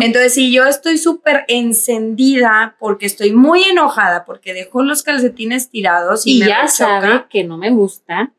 [0.00, 6.26] Entonces, si yo estoy súper encendida porque estoy muy enojada porque dejó los calcetines tirados
[6.26, 8.32] y, y me ya rechoca, sabe que no me gustan.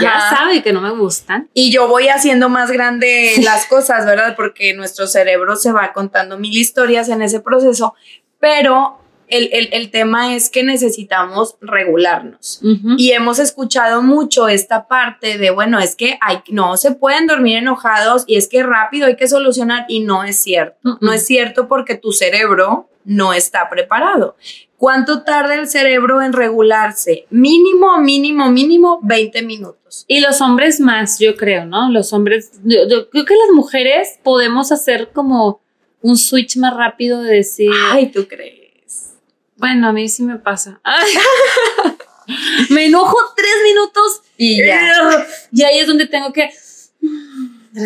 [0.00, 1.48] Ya sabe que no me gustan.
[1.54, 4.34] y yo voy haciendo más grande las cosas, ¿verdad?
[4.36, 7.94] Porque nuestro cerebro se va contando mil historias en ese proceso,
[8.38, 12.60] pero el, el- el tema es que necesitamos regularnos.
[12.98, 17.58] Y hemos escuchado mucho esta parte de, bueno, es que hay, no se pueden dormir
[17.58, 20.98] enojados y es que rápido hay que solucionar y no es cierto.
[21.00, 24.36] No es cierto porque tu cerebro no está preparado.
[24.80, 27.26] ¿Cuánto tarda el cerebro en regularse?
[27.28, 30.06] Mínimo, mínimo, mínimo 20 minutos.
[30.08, 31.90] Y los hombres más, yo creo, ¿no?
[31.90, 35.60] Los hombres, yo, yo creo que las mujeres podemos hacer como
[36.00, 39.18] un switch más rápido de decir, Ay, ¿tú crees?
[39.58, 40.80] bueno, a mí sí me pasa.
[42.70, 45.26] Me enojo tres minutos Y ya.
[45.52, 46.48] y ahí es donde tengo que...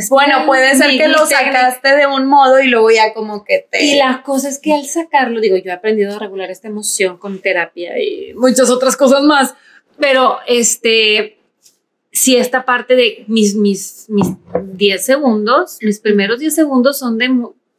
[0.08, 3.84] Bueno, puede ser que lo sacaste de un modo y luego ya como que te...
[3.84, 7.18] Y la cosa es que al sacarlo, digo, yo he aprendido a regular esta emoción
[7.18, 9.54] con terapia y muchas otras cosas más,
[9.98, 11.38] pero este,
[12.12, 14.28] si esta parte de mis, mis, mis
[14.72, 17.30] 10 segundos, mis primeros 10 segundos son de,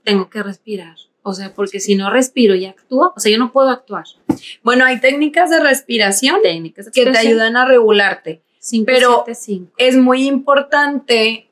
[0.04, 0.96] tengo que respirar.
[1.24, 4.04] O sea, porque si no respiro y actúo, o sea, yo no puedo actuar.
[4.62, 8.44] Bueno, hay técnicas de respiración Técnicas de que te ayudan a regularte.
[8.60, 11.45] Cinco, pero- siete, es muy importante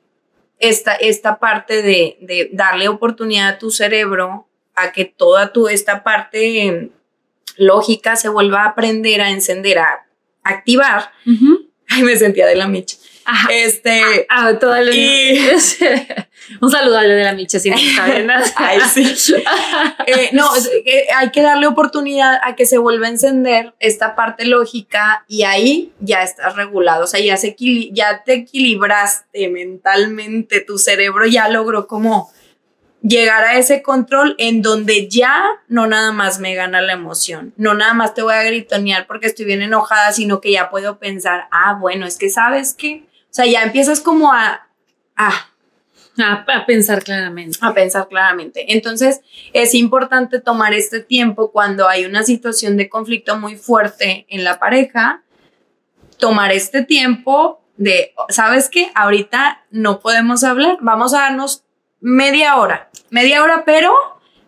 [0.58, 6.02] esta, esta parte de, de darle oportunidad a tu cerebro a que toda tu, esta
[6.02, 6.90] parte eh,
[7.56, 10.06] lógica se vuelva a aprender, a encender, a
[10.42, 11.12] activar.
[11.88, 12.96] Ay, me sentía de la micha.
[13.50, 14.26] Este.
[14.28, 14.90] Ah, todo el...
[16.60, 18.30] Un saludo a de la Micha, si no está bien.
[18.56, 19.34] Ay, sí.
[20.06, 20.50] Eh, no,
[21.16, 25.92] hay que darle oportunidad a que se vuelva a encender esta parte lógica y ahí
[26.00, 27.04] ya estás regulado.
[27.04, 27.56] O sea, ya, se
[27.92, 32.30] ya te equilibraste mentalmente, tu cerebro ya logró como
[33.04, 37.74] llegar a ese control en donde ya no nada más me gana la emoción, no
[37.74, 41.46] nada más te voy a gritonear porque estoy bien enojada, sino que ya puedo pensar,
[41.50, 44.68] ah, bueno, es que sabes que, sea, ya empiezas como a,
[45.16, 45.48] a,
[46.18, 47.58] a, pensar claramente.
[47.60, 48.72] A pensar claramente.
[48.72, 49.20] Entonces,
[49.52, 54.58] es importante tomar este tiempo cuando hay una situación de conflicto muy fuerte en la
[54.58, 55.22] pareja,
[56.18, 58.92] tomar este tiempo de, ¿sabes qué?
[58.94, 61.64] Ahorita no podemos hablar, vamos a darnos
[62.00, 63.92] media hora, media hora, pero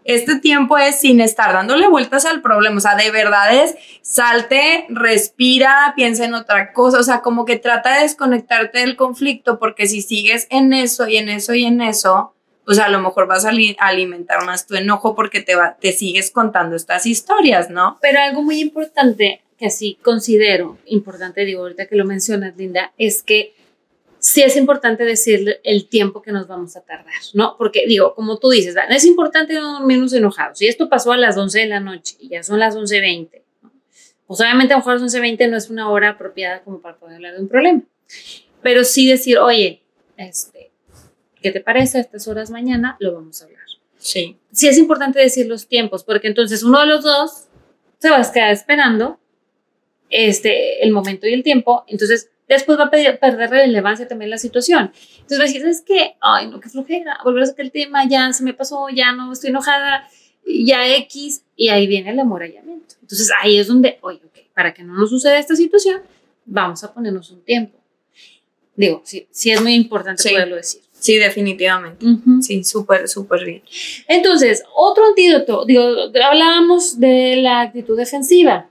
[0.07, 4.87] este tiempo es sin estar dándole vueltas al problema, o sea, de verdad es salte,
[4.89, 9.87] respira, piensa en otra cosa, o sea, como que trata de desconectarte del conflicto, porque
[9.87, 13.45] si sigues en eso y en eso y en eso, pues a lo mejor vas
[13.45, 17.99] a alimentar más tu enojo porque te, te sigues contando estas historias, ¿no?
[18.01, 23.23] Pero algo muy importante que así considero importante, digo, ahorita que lo mencionas, Linda, es
[23.23, 23.55] que
[24.19, 27.57] sí es importante decirle el tiempo que nos vamos a tardar, ¿no?
[27.57, 30.59] Porque digo, como tú dices, es importante no dormirnos enojados.
[30.59, 33.73] Si esto pasó a las 11 de la noche y ya son las 11.20, ¿no?
[34.27, 37.17] pues obviamente a lo mejor las 11.20 no es una hora apropiada como para poder
[37.17, 37.83] hablar de un problema.
[38.63, 39.83] Pero sí decir, oye,
[40.17, 40.71] este,
[41.41, 41.99] ¿qué te parece?
[41.99, 43.61] A estas horas mañana lo vamos a hablar.
[43.99, 44.39] Sí.
[44.53, 47.45] Sí es importante decir los tiempos, porque entonces uno de los dos
[47.99, 49.19] se va a quedar esperando
[50.11, 51.85] este, el momento y el tiempo.
[51.87, 54.93] Entonces, después va a perder relevancia también la situación.
[55.21, 58.45] Entonces decir, es que, ay, no, qué flojera, volver a sacar el tema, ya se
[58.45, 60.09] me pasó, ya no estoy enojada,
[60.47, 62.95] ya X, y ahí viene el amorallamiento.
[63.01, 66.03] Entonces ahí es donde, oye, ok, para que no nos suceda esta situación,
[66.45, 67.79] vamos a ponernos un tiempo.
[68.75, 70.83] Digo, sí, sí es muy importante poderlo decir.
[70.99, 72.05] Sí, definitivamente.
[72.41, 73.63] Sí, súper, súper bien.
[74.09, 75.83] Entonces, otro antídoto, digo,
[76.23, 78.69] hablábamos de la actitud defensiva.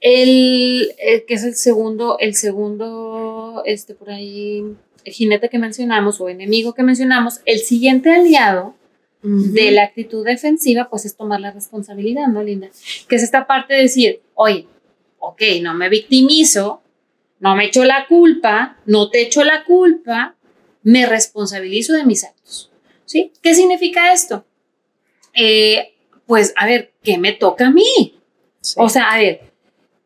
[0.00, 3.11] El, eh, que es el segundo, el segundo,
[3.64, 4.64] este por ahí,
[5.04, 8.74] jinete que mencionamos o enemigo que mencionamos, el siguiente aliado
[9.22, 12.68] de la actitud defensiva, pues es tomar la responsabilidad, ¿no, Linda?
[13.08, 14.66] Que es esta parte de decir, oye,
[15.20, 16.82] ok, no me victimizo,
[17.38, 20.34] no me echo la culpa, no te echo la culpa,
[20.82, 22.72] me responsabilizo de mis actos,
[23.04, 23.30] ¿sí?
[23.40, 24.44] ¿Qué significa esto?
[25.34, 25.94] Eh,
[26.26, 28.18] pues, a ver, ¿qué me toca a mí?
[28.76, 29.51] O sea, a ver,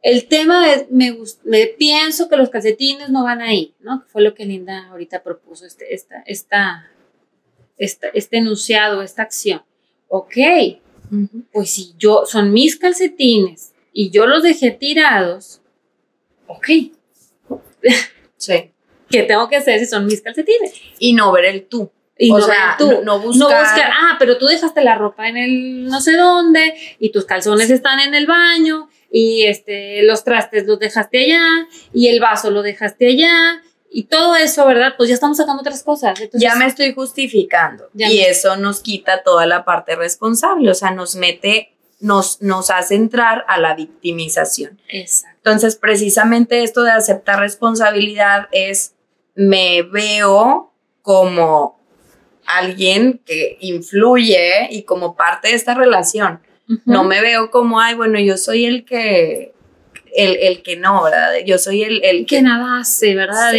[0.07, 4.05] el tema es, me, me pienso que los calcetines no van ahí, ¿no?
[4.07, 6.89] fue lo que Linda ahorita propuso, este, esta, esta,
[7.77, 9.65] esta, este enunciado, esta acción.
[10.07, 10.37] Ok,
[11.53, 15.61] pues si yo, son mis calcetines y yo los dejé tirados,
[16.47, 16.67] ok.
[18.37, 18.71] Sí.
[19.11, 20.73] ¿Qué tengo que hacer si son mis calcetines?
[21.01, 21.91] Y no ver el tú.
[22.17, 23.91] Y o no sea, tú, no, buscar...
[23.93, 27.99] ah, pero tú dejaste la ropa en el no sé dónde y tus calzones están
[27.99, 33.09] en el baño y este, los trastes los dejaste allá y el vaso lo dejaste
[33.09, 34.93] allá y todo eso, ¿verdad?
[34.99, 36.19] Pues ya estamos sacando otras cosas.
[36.35, 41.17] ya me estoy justificando y eso nos quita toda la parte responsable, o sea, nos
[41.17, 44.79] mete, nos, nos hace entrar a la victimización.
[44.87, 45.35] Exacto.
[45.39, 48.93] Entonces, precisamente esto de aceptar responsabilidad es,
[49.35, 51.81] me veo como
[52.45, 56.41] alguien que influye y como parte de esta relación.
[56.85, 59.53] No me veo como, ay, bueno, yo soy el que,
[60.17, 61.35] el, que no, ¿verdad?
[61.45, 63.53] Yo soy el, el que, nada hace, ¿verdad?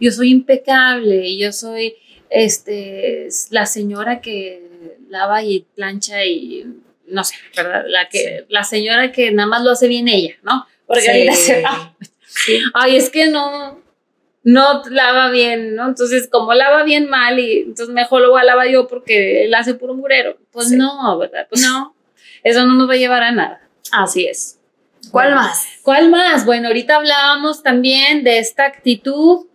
[0.00, 1.96] yo soy impecable, yo soy
[2.30, 6.66] este, la señora que lava y plancha y
[7.06, 7.84] no sé, ¿verdad?
[7.86, 10.66] La, que, la señora que nada más lo hace bien ella, ¿no?
[10.86, 11.30] Porque
[12.74, 13.80] ay, es que no,
[14.42, 15.88] no lava bien, ¿no?
[15.88, 19.54] Entonces, como lava bien mal y entonces mejor lo voy a lavar yo porque él
[19.54, 20.38] hace puro murero.
[20.50, 21.46] Pues no, ¿verdad?
[21.48, 21.93] Pues no
[22.44, 23.68] eso no nos va a llevar a nada.
[23.90, 24.60] Así es.
[25.10, 25.66] ¿Cuál más?
[25.82, 26.44] ¿Cuál más?
[26.44, 29.46] Bueno, ahorita hablábamos también de esta actitud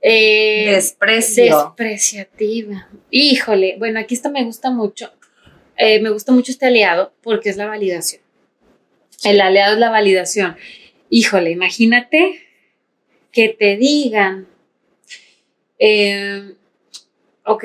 [0.00, 1.74] eh, Desprecio.
[1.76, 2.88] despreciativa.
[3.10, 5.10] Híjole, bueno, aquí esto me gusta mucho.
[5.76, 8.20] Eh, me gusta mucho este aliado porque es la validación.
[9.24, 10.56] El aliado es la validación.
[11.10, 12.42] Híjole, imagínate
[13.30, 14.48] que te digan,
[15.78, 16.54] eh,
[17.44, 17.64] ok,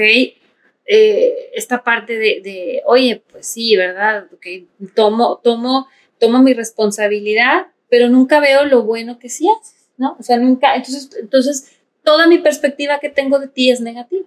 [0.88, 4.28] eh, esta parte de, oye, pues sí, ¿verdad?
[4.34, 10.16] Okay, tomo, tomo, tomo mi responsabilidad, pero nunca veo lo bueno que sí haces, ¿no?
[10.18, 14.26] O sea, nunca, entonces, entonces toda mi perspectiva que tengo de ti es negativa.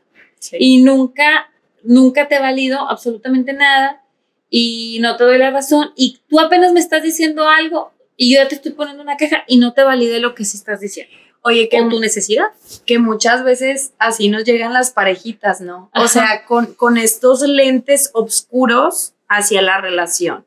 [0.52, 1.50] Y nunca,
[1.82, 4.02] nunca te valido absolutamente nada
[4.50, 8.42] y no te doy la razón y tú apenas me estás diciendo algo y yo
[8.42, 11.14] ya te estoy poniendo una queja y no te valide lo que sí estás diciendo.
[11.42, 12.46] Oye, que, con tu necesidad.
[12.84, 15.90] que muchas veces así nos llegan las parejitas, ¿no?
[15.94, 20.44] O sea, con, con estos lentes oscuros hacia la relación.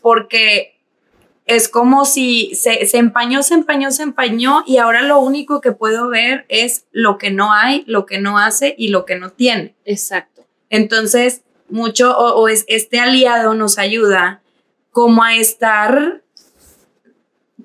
[0.00, 0.74] Porque
[1.44, 5.72] es como si se, se empañó, se empañó, se empañó y ahora lo único que
[5.72, 9.30] puedo ver es lo que no hay, lo que no hace y lo que no
[9.30, 9.74] tiene.
[9.84, 10.46] Exacto.
[10.70, 14.40] Entonces, mucho o, o es, este aliado nos ayuda
[14.90, 16.22] como a estar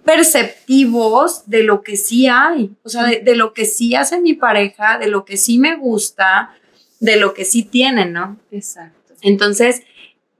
[0.10, 4.34] perceptivos de lo que sí hay, o sea, de, de lo que sí hace mi
[4.34, 6.55] pareja, de lo que sí me gusta,
[6.99, 8.38] de lo que sí tienen, ¿no?
[8.49, 9.14] Exacto.
[9.22, 9.84] Entonces,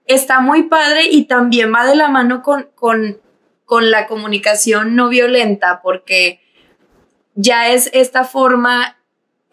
[0.08, 3.20] está muy padre y también va de la mano con, con,
[3.64, 6.40] con la comunicación no violenta, porque
[7.36, 8.98] ya es esta forma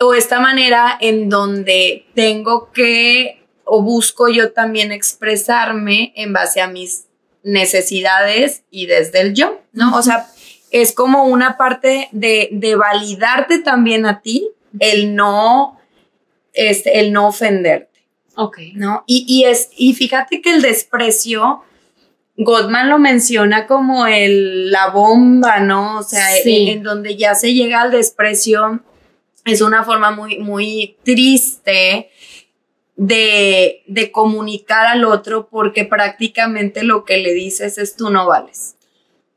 [0.00, 6.68] o esta manera en donde tengo que o busco yo también expresarme en base a
[6.68, 7.05] mis
[7.46, 9.96] necesidades y desde el yo, ¿no?
[9.96, 10.26] O sea,
[10.72, 14.48] es como una parte de, de validarte también a ti,
[14.80, 15.78] el no,
[16.52, 18.04] este, el no ofenderte.
[18.34, 18.58] Ok.
[18.74, 19.04] ¿no?
[19.06, 21.62] Y, y, es, y fíjate que el desprecio,
[22.36, 25.98] Gottman lo menciona como el, la bomba, ¿no?
[25.98, 26.68] O sea, Sí.
[26.68, 28.80] en, en donde ya se llega al desprecio,
[29.44, 32.10] es una forma muy, muy triste
[32.96, 38.76] de, de comunicar al otro porque prácticamente lo que le dices es tú no vales.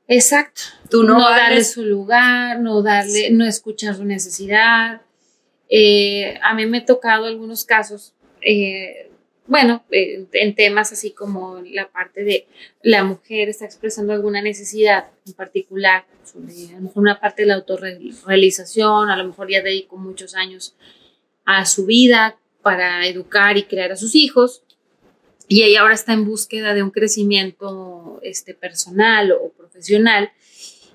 [0.07, 0.61] Exacto.
[0.89, 5.01] Tú no, no, darle su lugar, no darle, no escuchar su necesidad.
[5.69, 9.11] Eh, a mí me ha tocado algunos casos, eh,
[9.45, 12.47] bueno, eh, en temas así como la parte de
[12.81, 17.49] la mujer está expresando alguna necesidad en particular, sobre a lo mejor una parte de
[17.49, 20.75] la autorrealización, a lo mejor ya dedicó muchos años
[21.45, 22.39] a su vida
[22.69, 24.61] para educar y crear a sus hijos,
[25.47, 30.29] y ella ahora está en búsqueda de un crecimiento este, personal o profesional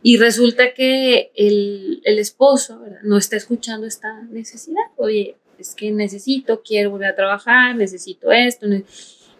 [0.02, 3.00] y resulta que el, el esposo ¿verdad?
[3.02, 4.84] no está escuchando esta necesidad.
[4.96, 8.66] Oye, es que necesito, quiero volver a trabajar, necesito esto.
[8.68, 8.84] ne-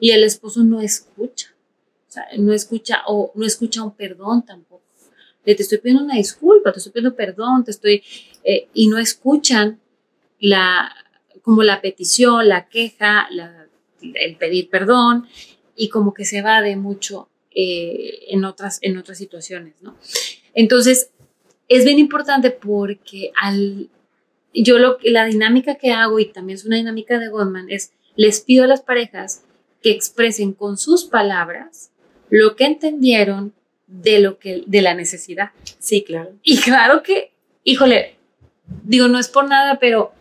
[0.01, 1.55] Y el esposo no escucha.
[2.09, 4.83] O sea, no escucha o no escucha un perdón tampoco.
[5.45, 8.03] De, te estoy pidiendo una disculpa, te estoy pidiendo perdón, te estoy...
[8.43, 9.79] eh, y no escuchan
[10.41, 10.91] la,
[11.45, 13.67] como la petición, la queja, la,
[14.01, 15.29] el pedir perdón
[15.77, 19.97] y como que se va de mucho eh, en, otras, en otras situaciones, ¿no?
[20.55, 21.11] Entonces,
[21.69, 23.89] es bien importante porque al,
[24.55, 28.41] yo lo, la dinámica que hago, y también es una dinámica de Goldman, es les
[28.41, 29.43] pido a las parejas
[29.83, 31.91] que expresen con sus palabras
[32.31, 33.53] lo que entendieron
[33.87, 35.51] de, lo que, de la necesidad.
[35.79, 36.33] Sí, claro.
[36.43, 37.33] Y claro que,
[37.65, 38.17] híjole,
[38.85, 40.13] digo, no es por nada, pero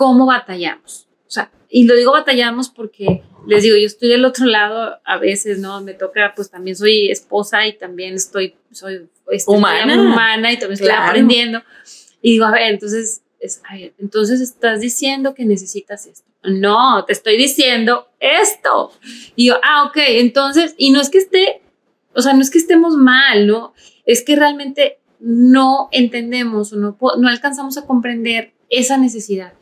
[0.00, 1.06] ¿cómo batallamos?
[1.26, 5.18] O sea, y lo digo batallamos porque les digo, yo estoy del otro lado a
[5.18, 5.82] veces, ¿no?
[5.82, 10.00] Me toca, pues también soy esposa y también estoy, soy este, Humana.
[10.00, 11.10] humana y también estoy Claro.
[11.10, 11.62] aprendiendo.
[12.22, 16.26] Y digo, a ver, entonces, es, a ver, entonces estás diciendo que necesitas esto.
[16.44, 18.92] No, te estoy diciendo esto.
[19.36, 21.60] Y yo, ah, ok, entonces, y no es que esté,
[22.14, 23.74] o sea, no es que estemos mal, ¿no?
[24.06, 29.52] Es que realmente no entendemos o no, no alcanzamos a comprender esa necesidad.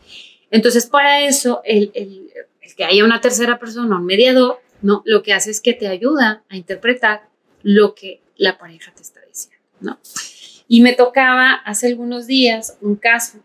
[0.50, 2.30] Entonces, para eso, el, el-
[2.76, 5.02] que haya una tercera persona, un mediador, ¿no?
[5.06, 7.28] Lo que hace es que te ayuda a interpretar
[7.62, 9.98] lo que la pareja te está diciendo, ¿no?
[10.68, 13.38] Y me tocaba hace algunos días un caso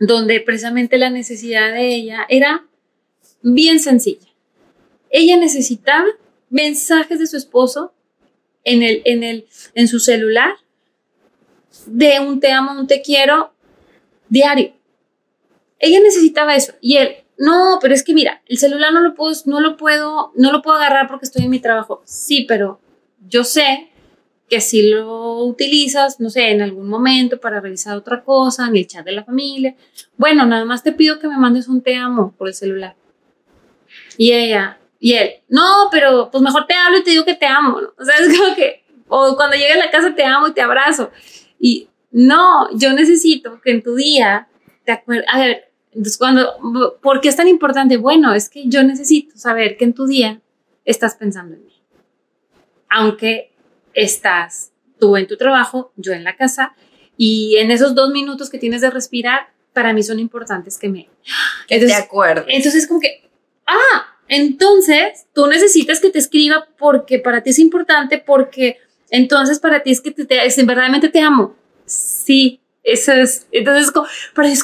[0.00, 2.66] donde precisamente la necesidad de ella era
[3.42, 4.28] bien sencilla.
[5.08, 6.06] Ella necesitaba
[6.50, 7.94] mensajes de su esposo
[8.64, 10.54] en, el, en, el, en su celular
[11.86, 13.52] de un te amo, un te quiero
[14.28, 14.74] diario.
[15.78, 19.34] Ella necesitaba eso y él, no, pero es que mira, el celular no lo puedo,
[19.44, 22.02] no lo puedo, no lo puedo agarrar porque estoy en mi trabajo.
[22.04, 22.80] Sí, pero
[23.28, 23.90] yo sé
[24.48, 28.86] que si lo utilizas, no sé, en algún momento para revisar otra cosa, en el
[28.86, 29.74] chat de la familia,
[30.16, 32.94] bueno, nada más te pido que me mandes un te amo por el celular.
[34.16, 37.46] Y ella, y él, no, pero pues mejor te hablo y te digo que te
[37.46, 37.88] amo, ¿no?
[37.98, 40.62] O sea, es como que, o cuando llegue a la casa te amo y te
[40.62, 41.10] abrazo.
[41.58, 44.48] Y no, yo necesito que en tu día
[44.84, 45.65] te acuerdes, a ver,
[45.96, 47.96] entonces cuando, ¿por qué es tan importante?
[47.96, 50.40] Bueno, es que yo necesito saber que en tu día
[50.84, 51.72] estás pensando en mí.
[52.88, 53.52] Aunque
[53.94, 56.74] estás tú en tu trabajo, yo en la casa,
[57.16, 61.08] y en esos dos minutos que tienes de respirar, para mí son importantes que me...
[61.66, 62.44] Que Entonces- te acuerdes.
[62.48, 63.28] Entonces es como que,
[63.66, 68.78] ah, entonces tú necesitas que te escriba porque para ti es importante, porque
[69.10, 71.56] entonces para ti es que te, te- es, verdaderamente te amo.
[71.86, 73.46] Sí, eso es.
[73.52, 74.06] Entonces, como,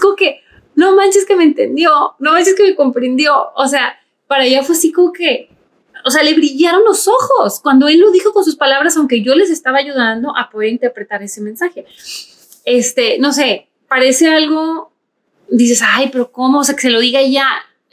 [0.01, 0.42] como que,
[0.75, 3.53] no manches que me entendió, no manches que me comprendió.
[3.55, 5.51] O sea, para ella fue así como que,
[6.05, 9.35] o sea, le brillaron los ojos cuando él lo dijo con sus palabras, aunque yo
[9.35, 11.85] les estaba ayudando a poder interpretar ese mensaje.
[12.65, 14.93] este, no sé, parece algo,
[15.49, 16.61] dices, ay, pero ¿cómo?
[16.61, 17.49] O sea, que se lo diga ya.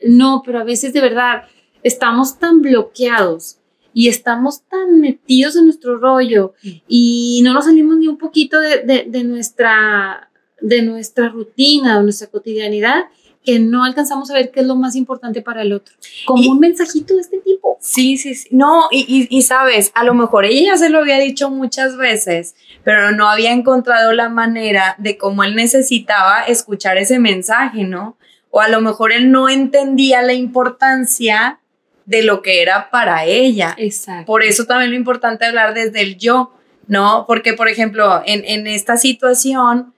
[0.06, 1.44] No, pero a veces de verdad
[1.84, 3.58] estamos tan bloqueados
[3.94, 6.54] y estamos tan metidos en nuestro rollo
[6.88, 10.29] y no nos salimos ni un poquito de, de, nuestra,
[10.62, 13.06] de nuestra rutina, de nuestra cotidianidad,
[13.44, 15.96] que no alcanzamos a ver qué es lo más importante para el otro.
[16.26, 17.78] Como un mensajito de este tipo.
[17.80, 18.50] Sí, sí, sí.
[18.52, 22.56] No, y, y, sabes, a lo mejor ella ya se lo había dicho muchas veces,
[22.84, 28.18] pero no había encontrado la manera de cómo él necesitaba escuchar ese mensaje, ¿no?
[28.52, 31.60] O a lo mejor él no entendía la importancia
[32.06, 33.76] de lo que era para ella.
[33.78, 34.26] Exacto.
[34.26, 36.52] Por eso también lo importante hablar desde el yo,
[36.88, 37.26] ¿no?
[37.26, 39.94] Porque, por ejemplo, en, en esta situación,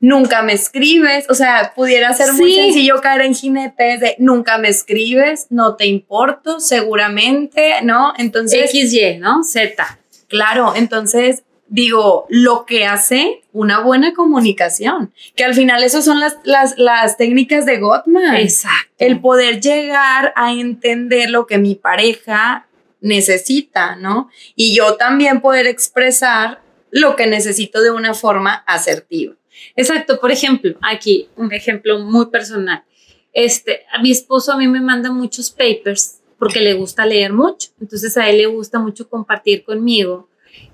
[0.00, 4.68] nunca me escribes, o sea, pudiera ser muy sencillo caer en jinetes de nunca me
[4.68, 8.12] escribes, no te importo, seguramente, ¿no?
[8.16, 8.70] Entonces...
[8.70, 9.42] XY, ¿no?
[9.42, 9.98] Z.
[10.28, 16.36] Claro, entonces digo, lo que hace una buena comunicación, que al final eso son las,
[16.44, 18.36] las, las técnicas de Gottman.
[18.36, 18.94] Exacto.
[18.98, 22.66] El poder llegar a entender lo que mi pareja
[23.00, 24.30] necesita, ¿no?
[24.56, 29.34] Y yo también poder expresar lo que necesito de una forma asertiva.
[29.76, 32.84] Exacto, por ejemplo, aquí un ejemplo muy personal.
[33.32, 37.70] Este, a mi esposo a mí me manda muchos papers porque le gusta leer mucho,
[37.80, 40.28] entonces a él le gusta mucho compartir conmigo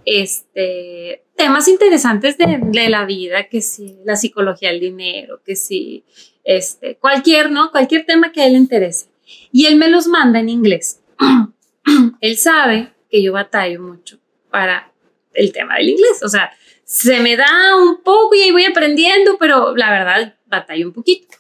[0.04, 6.04] este, temas interesantes de, la vida, que sí, la psicología del dinero, que sí,
[6.44, 7.70] este, cualquier, ¿no?
[7.70, 9.06] Cualquier tema que a él le interese.
[9.50, 11.00] Y él me los manda en inglés.
[12.20, 14.18] él sabe que yo batallo mucho
[14.50, 14.92] para
[15.32, 16.52] el tema del inglés, o sea,
[16.84, 21.36] se me da un poco y ahí voy aprendiendo, pero la verdad batallo un poquito.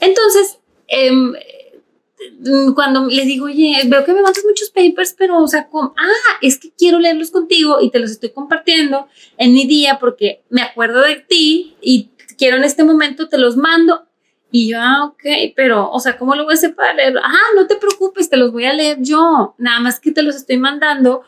[0.00, 0.58] Entonces,
[2.40, 5.94] Mm, cuando les digo, oye, veo que me mandas muchos papers, pero, o sea, como,
[5.98, 10.42] ah, es que quiero leerlos contigo y te los estoy compartiendo en mi día porque
[10.50, 14.06] me acuerdo de ti y quiero en este momento, te los mando.
[14.52, 17.20] Y yo, ah, ok, pero, o sea, ¿cómo lo voy a hacer para leerlo?
[17.22, 19.54] Ah, no te preocupes, te los voy a leer yo.
[19.58, 21.22] Nada más que te los estoy mandando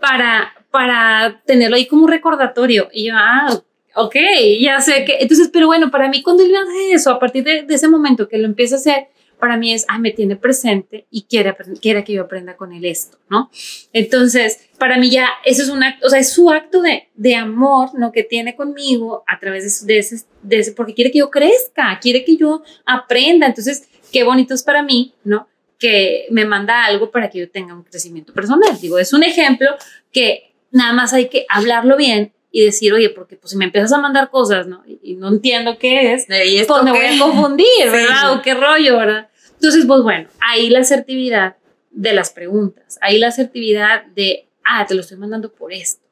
[0.00, 2.88] para, para tenerlo ahí como recordatorio.
[2.92, 3.62] Y yo, ah,
[3.94, 4.16] ok,
[4.60, 5.18] ya sé que.
[5.20, 8.28] Entonces, pero bueno, para mí, cuando él hace eso, a partir de, de ese momento
[8.28, 9.08] que lo empieza a hacer,
[9.42, 12.84] para mí es, ah, me tiene presente y quiere, quiere que yo aprenda con él
[12.84, 13.50] esto, ¿no?
[13.92, 17.34] Entonces, para mí ya eso es un acto, o sea, es su acto de, de
[17.34, 18.12] amor, ¿no?
[18.12, 22.24] Que tiene conmigo a través de, ese, de ese, porque quiere que yo crezca, quiere
[22.24, 23.48] que yo aprenda.
[23.48, 25.48] Entonces, qué bonito es para mí, ¿no?
[25.76, 28.80] Que me manda algo para que yo tenga un crecimiento personal.
[28.80, 29.70] Digo, es un ejemplo
[30.12, 33.92] que nada más hay que hablarlo bien y decir, oye, porque pues si me empiezas
[33.92, 34.82] a mandar cosas, ¿no?
[34.86, 38.32] Y, no entiendo qué es, pues me voy a confundir, ¿verdad?
[38.34, 39.28] O qué rollo, ¿verdad?
[39.54, 41.56] Entonces, pues bueno, ahí la asertividad
[41.90, 46.02] de las preguntas, ahí la asertividad de, ah, te lo estoy mandando por esto.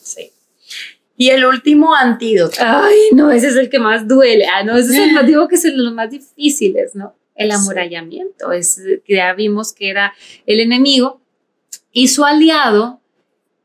[0.00, 0.30] Sí.
[1.16, 2.56] Y el último antídoto.
[2.60, 4.46] Ay, no, ese es el que más duele.
[4.46, 7.14] Ah, no, ese es el, digo que es de los más difíciles, ¿no?
[7.34, 10.14] El amurallamiento, es que ya vimos que era
[10.46, 11.20] el enemigo
[11.90, 13.01] y su aliado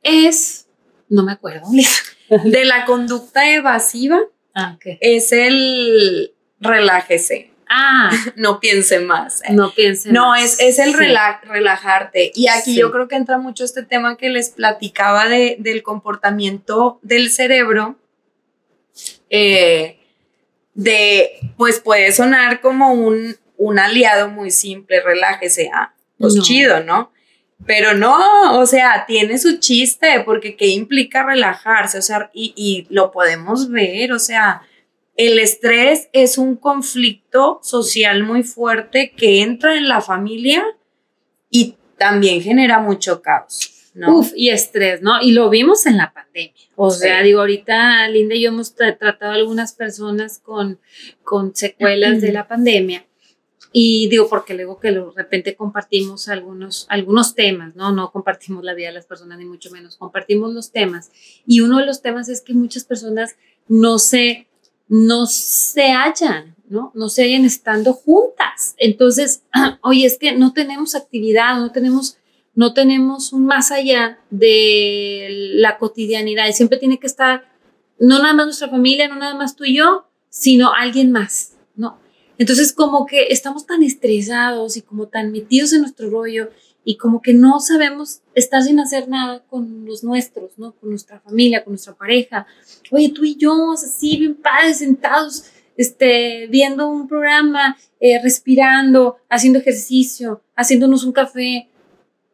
[0.07, 0.67] es,
[1.09, 1.67] no me acuerdo,
[2.43, 4.19] de la conducta evasiva.
[4.53, 7.51] Ah, Es el relájese.
[7.69, 9.41] Ah, no piense más.
[9.51, 12.31] No piense No, es, es el relajarte.
[12.33, 16.99] Y aquí yo creo que entra mucho este tema que les platicaba de, del comportamiento
[17.01, 17.97] del cerebro.
[19.29, 19.99] Eh,
[20.73, 27.11] de, pues puede sonar como un, un aliado muy simple, relájese, ah, pues chido, ¿no?
[27.65, 31.97] Pero no, o sea, tiene su chiste, porque ¿qué implica relajarse?
[31.97, 34.61] O sea, y, y lo podemos ver, o sea,
[35.15, 40.63] el estrés es un conflicto social muy fuerte que entra en la familia
[41.49, 43.73] y también genera mucho caos.
[43.95, 44.19] ¿no?
[44.19, 45.19] Uf, y estrés, ¿no?
[45.21, 46.53] Y lo vimos en la pandemia.
[46.75, 50.79] O sea, digo, ahorita Linda y yo hemos tratado a algunas personas con,
[51.23, 53.07] con secuelas de la pandemia.
[53.79, 57.91] Y digo, porque luego que de repente compartimos algunos, algunos temas, ¿no?
[57.91, 61.11] No compartimos la vida de las personas, ni mucho menos, compartimos los temas.
[61.45, 63.35] Y uno de los temas es que muchas personas
[63.67, 64.47] no se
[64.87, 66.91] no se hallan, ¿no?
[66.95, 68.73] No se hallan estando juntas.
[68.79, 69.43] Entonces,
[69.83, 72.17] oye, es que no tenemos actividad, no tenemos,
[72.55, 77.43] no tenemos un más allá de la cotidianidad y siempre tiene que estar
[77.99, 81.56] no nada más nuestra familia, no nada más tú y yo, sino alguien más.
[82.37, 86.49] Entonces, como que estamos tan estresados y como tan metidos en nuestro rollo
[86.83, 90.73] y como que no sabemos estar sin hacer nada con los nuestros, ¿no?
[90.73, 92.47] Con nuestra familia, con nuestra pareja.
[92.91, 99.59] Oye, tú y yo, así bien padres, sentados, este, viendo un programa, eh, respirando, haciendo
[99.59, 101.67] ejercicio, haciéndonos un café.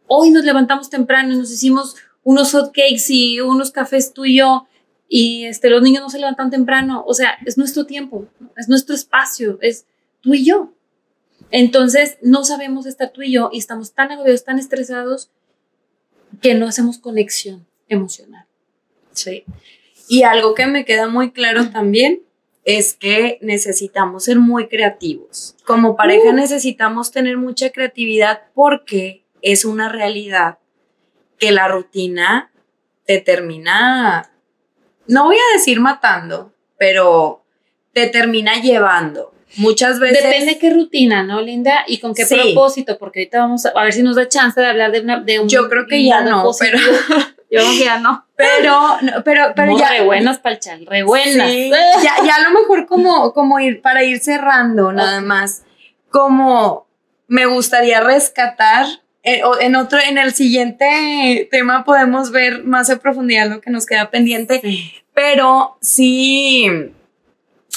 [0.07, 4.37] Hoy nos levantamos temprano y nos hicimos unos hot cakes y unos cafés tú y
[4.37, 4.67] yo.
[5.09, 7.03] y este, los niños no se levantan temprano.
[7.07, 9.85] O sea, es nuestro tiempo, es nuestro espacio, es
[10.23, 10.73] tú y yo.
[11.51, 15.29] Entonces, no sabemos estar tú y yo y estamos tan agobiados, tan estresados
[16.41, 18.47] que no hacemos conexión emocional.
[19.11, 19.43] Sí.
[20.07, 22.23] Y algo que me queda muy claro también
[22.65, 25.55] es que necesitamos ser muy creativos.
[25.65, 26.33] Como pareja uh.
[26.33, 30.57] necesitamos tener mucha creatividad porque es una realidad
[31.37, 32.51] que la rutina
[33.05, 34.31] te termina,
[35.07, 37.43] no voy a decir matando, pero
[37.91, 39.32] te termina llevando.
[39.57, 40.23] Muchas veces.
[40.23, 41.83] Depende qué rutina, ¿no, Linda?
[41.87, 44.91] Y con qué propósito, porque ahorita vamos a, ver si nos da chance de hablar
[44.91, 45.49] de, una, de un.
[45.49, 46.77] Yo creo que ya no, pero.
[47.51, 48.25] Yo creo que ya no.
[48.35, 49.89] Pero, pero, pero ya.
[49.89, 51.51] Re buenas para el re buenas.
[52.03, 55.63] ya, ya a lo mejor como, como ir, para ir cerrando, nada más.
[56.09, 56.87] Como
[57.27, 58.87] me gustaría rescatar
[59.23, 63.85] eh, en otro, en el siguiente tema podemos ver más en profundidad lo que nos
[63.85, 64.61] queda pendiente,
[65.13, 66.67] pero sí,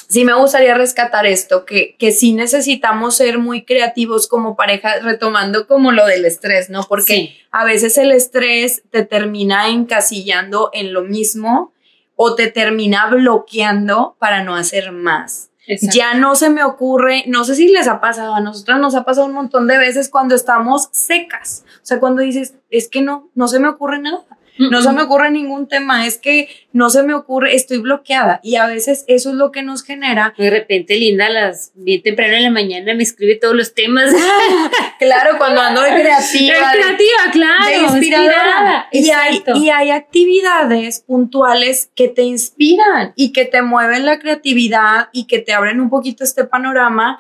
[0.08, 5.66] sí me gustaría rescatar esto, que, que sí necesitamos ser muy creativos como pareja, retomando
[5.66, 6.82] como lo del estrés, ¿no?
[6.84, 11.72] Porque a veces el estrés te termina encasillando en lo mismo
[12.14, 15.50] o te termina bloqueando para no hacer más.
[15.66, 19.04] Ya no se me ocurre, no sé si les ha pasado, a nosotras nos ha
[19.04, 21.64] pasado un montón de veces cuando estamos secas.
[21.82, 24.24] O sea, cuando dices, es que no, no se me ocurre nada.
[24.58, 28.56] No se me ocurre ningún tema, es que no se me ocurre, estoy bloqueada y
[28.56, 30.34] a veces eso es lo que nos genera.
[30.36, 34.12] De repente, Linda, las bien temprano en la mañana me escribe todos los temas.
[34.98, 36.54] claro, cuando ando de creativa.
[36.54, 37.66] De creativa, claro.
[37.66, 38.88] De inspiradora.
[38.92, 45.08] Y hay, y hay actividades puntuales que te inspiran y que te mueven la creatividad
[45.12, 47.18] y que te abren un poquito este panorama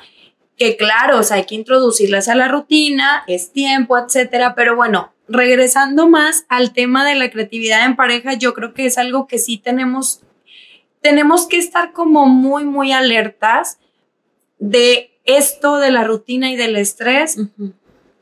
[0.56, 5.12] que claro, o sea, hay que introducirlas a la rutina, es tiempo, etcétera, pero bueno,
[5.28, 9.38] regresando más al tema de la creatividad en pareja, yo creo que es algo que
[9.38, 10.22] sí tenemos,
[11.00, 13.78] tenemos que estar como muy, muy alertas
[14.58, 17.38] de esto de la rutina y del estrés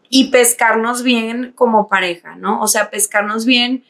[0.09, 2.61] y pescarnos bien como pareja, ¿no?
[2.61, 3.85] O sea, pescarnos bien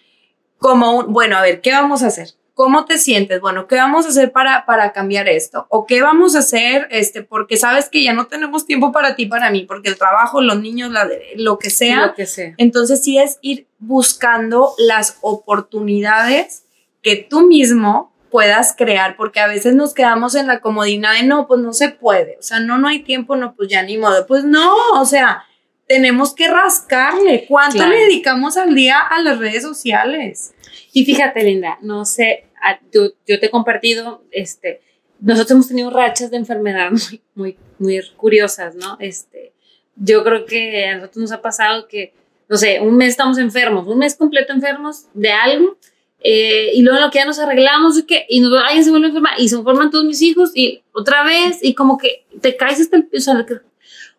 [0.59, 2.30] como un, bueno, a ver, ¿qué vamos a hacer?
[2.55, 3.40] ¿Cómo te sientes?
[3.40, 5.66] Bueno, ¿qué vamos a hacer para, para cambiar esto?
[5.70, 6.86] ¿O qué vamos a hacer?
[6.90, 10.40] Este, porque sabes que ya no tenemos tiempo para ti, para mí, porque el trabajo,
[10.40, 12.07] los niños, la, lo que sea.
[12.07, 12.55] Lo que sea.
[12.57, 16.64] Entonces sí es ir buscando las oportunidades
[17.02, 21.46] que tú mismo puedas crear, porque a veces nos quedamos en la comodidad de no,
[21.46, 24.26] pues no se puede, o sea, no, no hay tiempo, no, pues ya ni modo,
[24.26, 25.44] pues no, o sea,
[25.86, 27.44] tenemos que rascarle.
[27.46, 30.53] ¿Cuánto le dedicamos al día a las redes sociales?
[30.97, 32.47] Y fíjate, Linda, no sé,
[32.92, 34.80] yo, te he compartido, este,
[35.18, 38.97] nosotros hemos tenido rachas de enfermedad muy, muy, muy curiosas, ¿no?
[39.01, 39.53] Este,
[39.97, 42.14] yo creo que a nosotros nos ha pasado que,
[42.49, 45.76] no sé, un mes estamos enfermos, un mes completo enfermos de algo,
[46.20, 49.09] eh, y luego en lo que ya nos arreglamos y y nos, alguien se vuelve
[49.09, 52.80] enferma y se enferman todos mis hijos y otra vez y como que te caes
[52.80, 53.32] hasta el piso,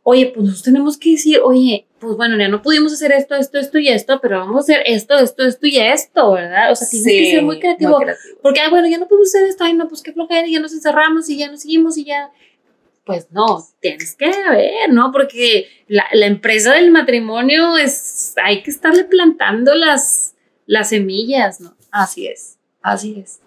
[0.07, 3.57] oye, pues nosotros tenemos que decir, oye, pues bueno, ya no pudimos hacer esto, esto,
[3.57, 6.71] esto y esto, pero vamos a hacer esto, esto, esto y esto, ¿verdad?
[6.71, 7.99] O sea, tienes que ser muy creativo,
[8.43, 10.73] Porque, ay, bueno, ya no podemos hacer esto, ay, no, pues qué flojera, ya nos
[10.73, 12.29] encerramos y ya nos seguimos y ya.
[13.03, 15.11] Pues no, tienes que ver, ¿no?
[15.11, 20.35] Porque la, la empresa del matrimonio es, hay que estarle plantando las,
[20.67, 21.75] las semillas, ¿no?
[21.89, 23.39] Así es, así es.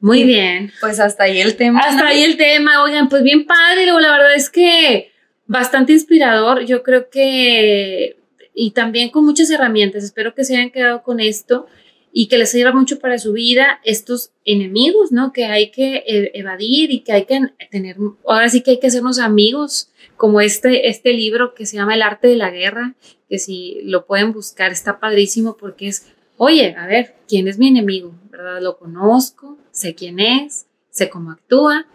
[0.00, 0.72] Muy bien.
[0.80, 1.78] Pues hasta ahí el tema.
[1.78, 5.11] Hasta ahí el tema, oigan, pues bien padre, luego la verdad es que
[5.52, 6.64] bastante inspirador.
[6.64, 8.16] Yo creo que,
[8.54, 10.02] y también con muchas herramientas.
[10.02, 11.66] Espero que se hayan quedado con esto
[12.10, 15.32] y que les sirva mucho para su vida estos enemigos, ¿no?
[15.32, 17.40] Que hay que e, evadir y que hay que
[17.70, 17.96] tener,
[18.26, 22.02] ahora sí que hay que hacernos amigos, como este, este libro que se llama El
[22.02, 22.94] arte de la guerra,
[23.28, 27.68] que si lo pueden buscar está padrísimo porque es, oye, a ver, ¿quién es mi
[27.68, 28.14] enemigo?
[28.30, 28.60] ¿Verdad?
[28.60, 31.86] Lo conozco, sé quién es, sé cómo actúa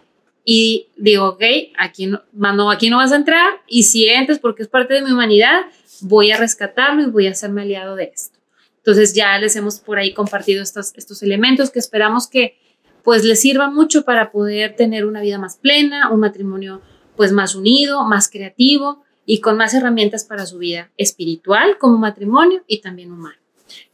[0.50, 1.42] y digo, ok,
[1.76, 5.02] aquí no, no, aquí no vas a entrar y si entres porque es parte de
[5.02, 5.66] mi humanidad,
[6.00, 8.38] voy a rescatarlo y voy a hacerme aliado de esto.
[8.78, 12.56] Entonces ya les hemos por ahí compartido estos, estos elementos que esperamos que
[13.04, 16.80] pues les sirva mucho para poder tener una vida más plena, un matrimonio
[17.14, 22.64] pues más unido, más creativo y con más herramientas para su vida espiritual como matrimonio
[22.66, 23.37] y también humano.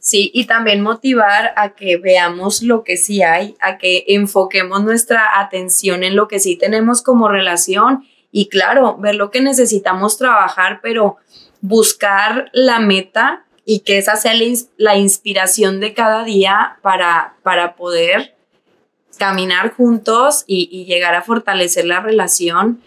[0.05, 5.39] Sí, y también motivar a que veamos lo que sí hay, a que enfoquemos nuestra
[5.39, 10.79] atención en lo que sí tenemos como relación y claro, ver lo que necesitamos trabajar,
[10.83, 11.17] pero
[11.59, 14.33] buscar la meta y que esa sea
[14.77, 18.35] la, inspiración de cada día para, para poder
[19.17, 22.79] caminar juntos y, llegar a fortalecer la relación.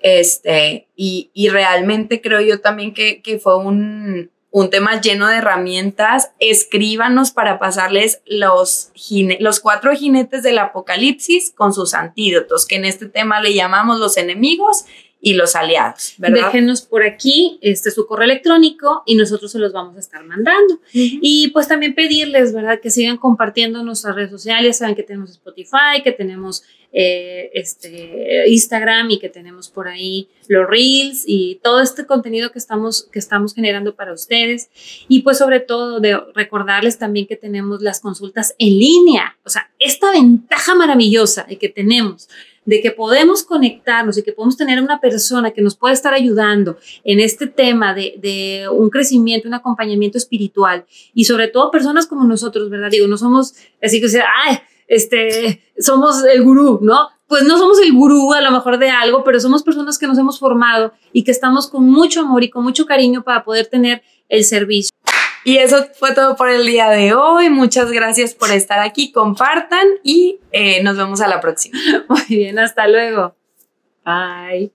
[0.00, 6.30] Este, y, realmente creo yo también que, que fue un, un tema lleno de herramientas.
[6.38, 8.92] Escríbanos para pasarles los,
[9.40, 14.16] los cuatro jinetes del apocalipsis con sus antídotos, que en este tema le llamamos los
[14.16, 14.84] enemigos
[15.24, 16.46] y los aliados, ¿verdad?
[16.46, 20.80] Déjenos por aquí este, su correo electrónico y nosotros se los vamos a estar mandando.
[20.92, 22.80] Y pues también pedirles, ¿verdad?
[22.80, 24.78] Que sigan compartiendo nuestras redes sociales.
[24.78, 30.68] Saben que tenemos Spotify, que tenemos eh, este, Instagram y que tenemos por ahí los
[30.68, 34.70] Reels y todo este contenido que estamos, que estamos generando para ustedes.
[35.06, 39.38] Y pues sobre todo de recordarles también que tenemos las consultas en línea.
[39.44, 42.28] O sea, esta ventaja maravillosa que tenemos
[42.64, 46.76] de que podemos conectarnos y que podemos tener una persona que nos puede estar ayudando
[47.04, 50.84] en este tema de, un crecimiento, un acompañamiento espiritual
[51.14, 52.90] y sobre todo personas como nosotros, ¿verdad?
[52.90, 57.08] Digo, no somos así que sea, ay, este, somos el gurú, ¿no?
[57.26, 60.18] Pues no somos el gurú a lo mejor de algo, pero somos personas que nos
[60.18, 64.02] hemos formado y que estamos con mucho amor y con mucho cariño para poder tener
[64.28, 64.91] el servicio.
[65.44, 67.50] Y eso fue todo por el día de hoy.
[67.50, 69.10] Muchas gracias por estar aquí.
[69.10, 71.78] Compartan y eh, nos vemos a la próxima.
[72.08, 73.34] Muy bien, hasta luego.
[74.04, 74.72] Bye.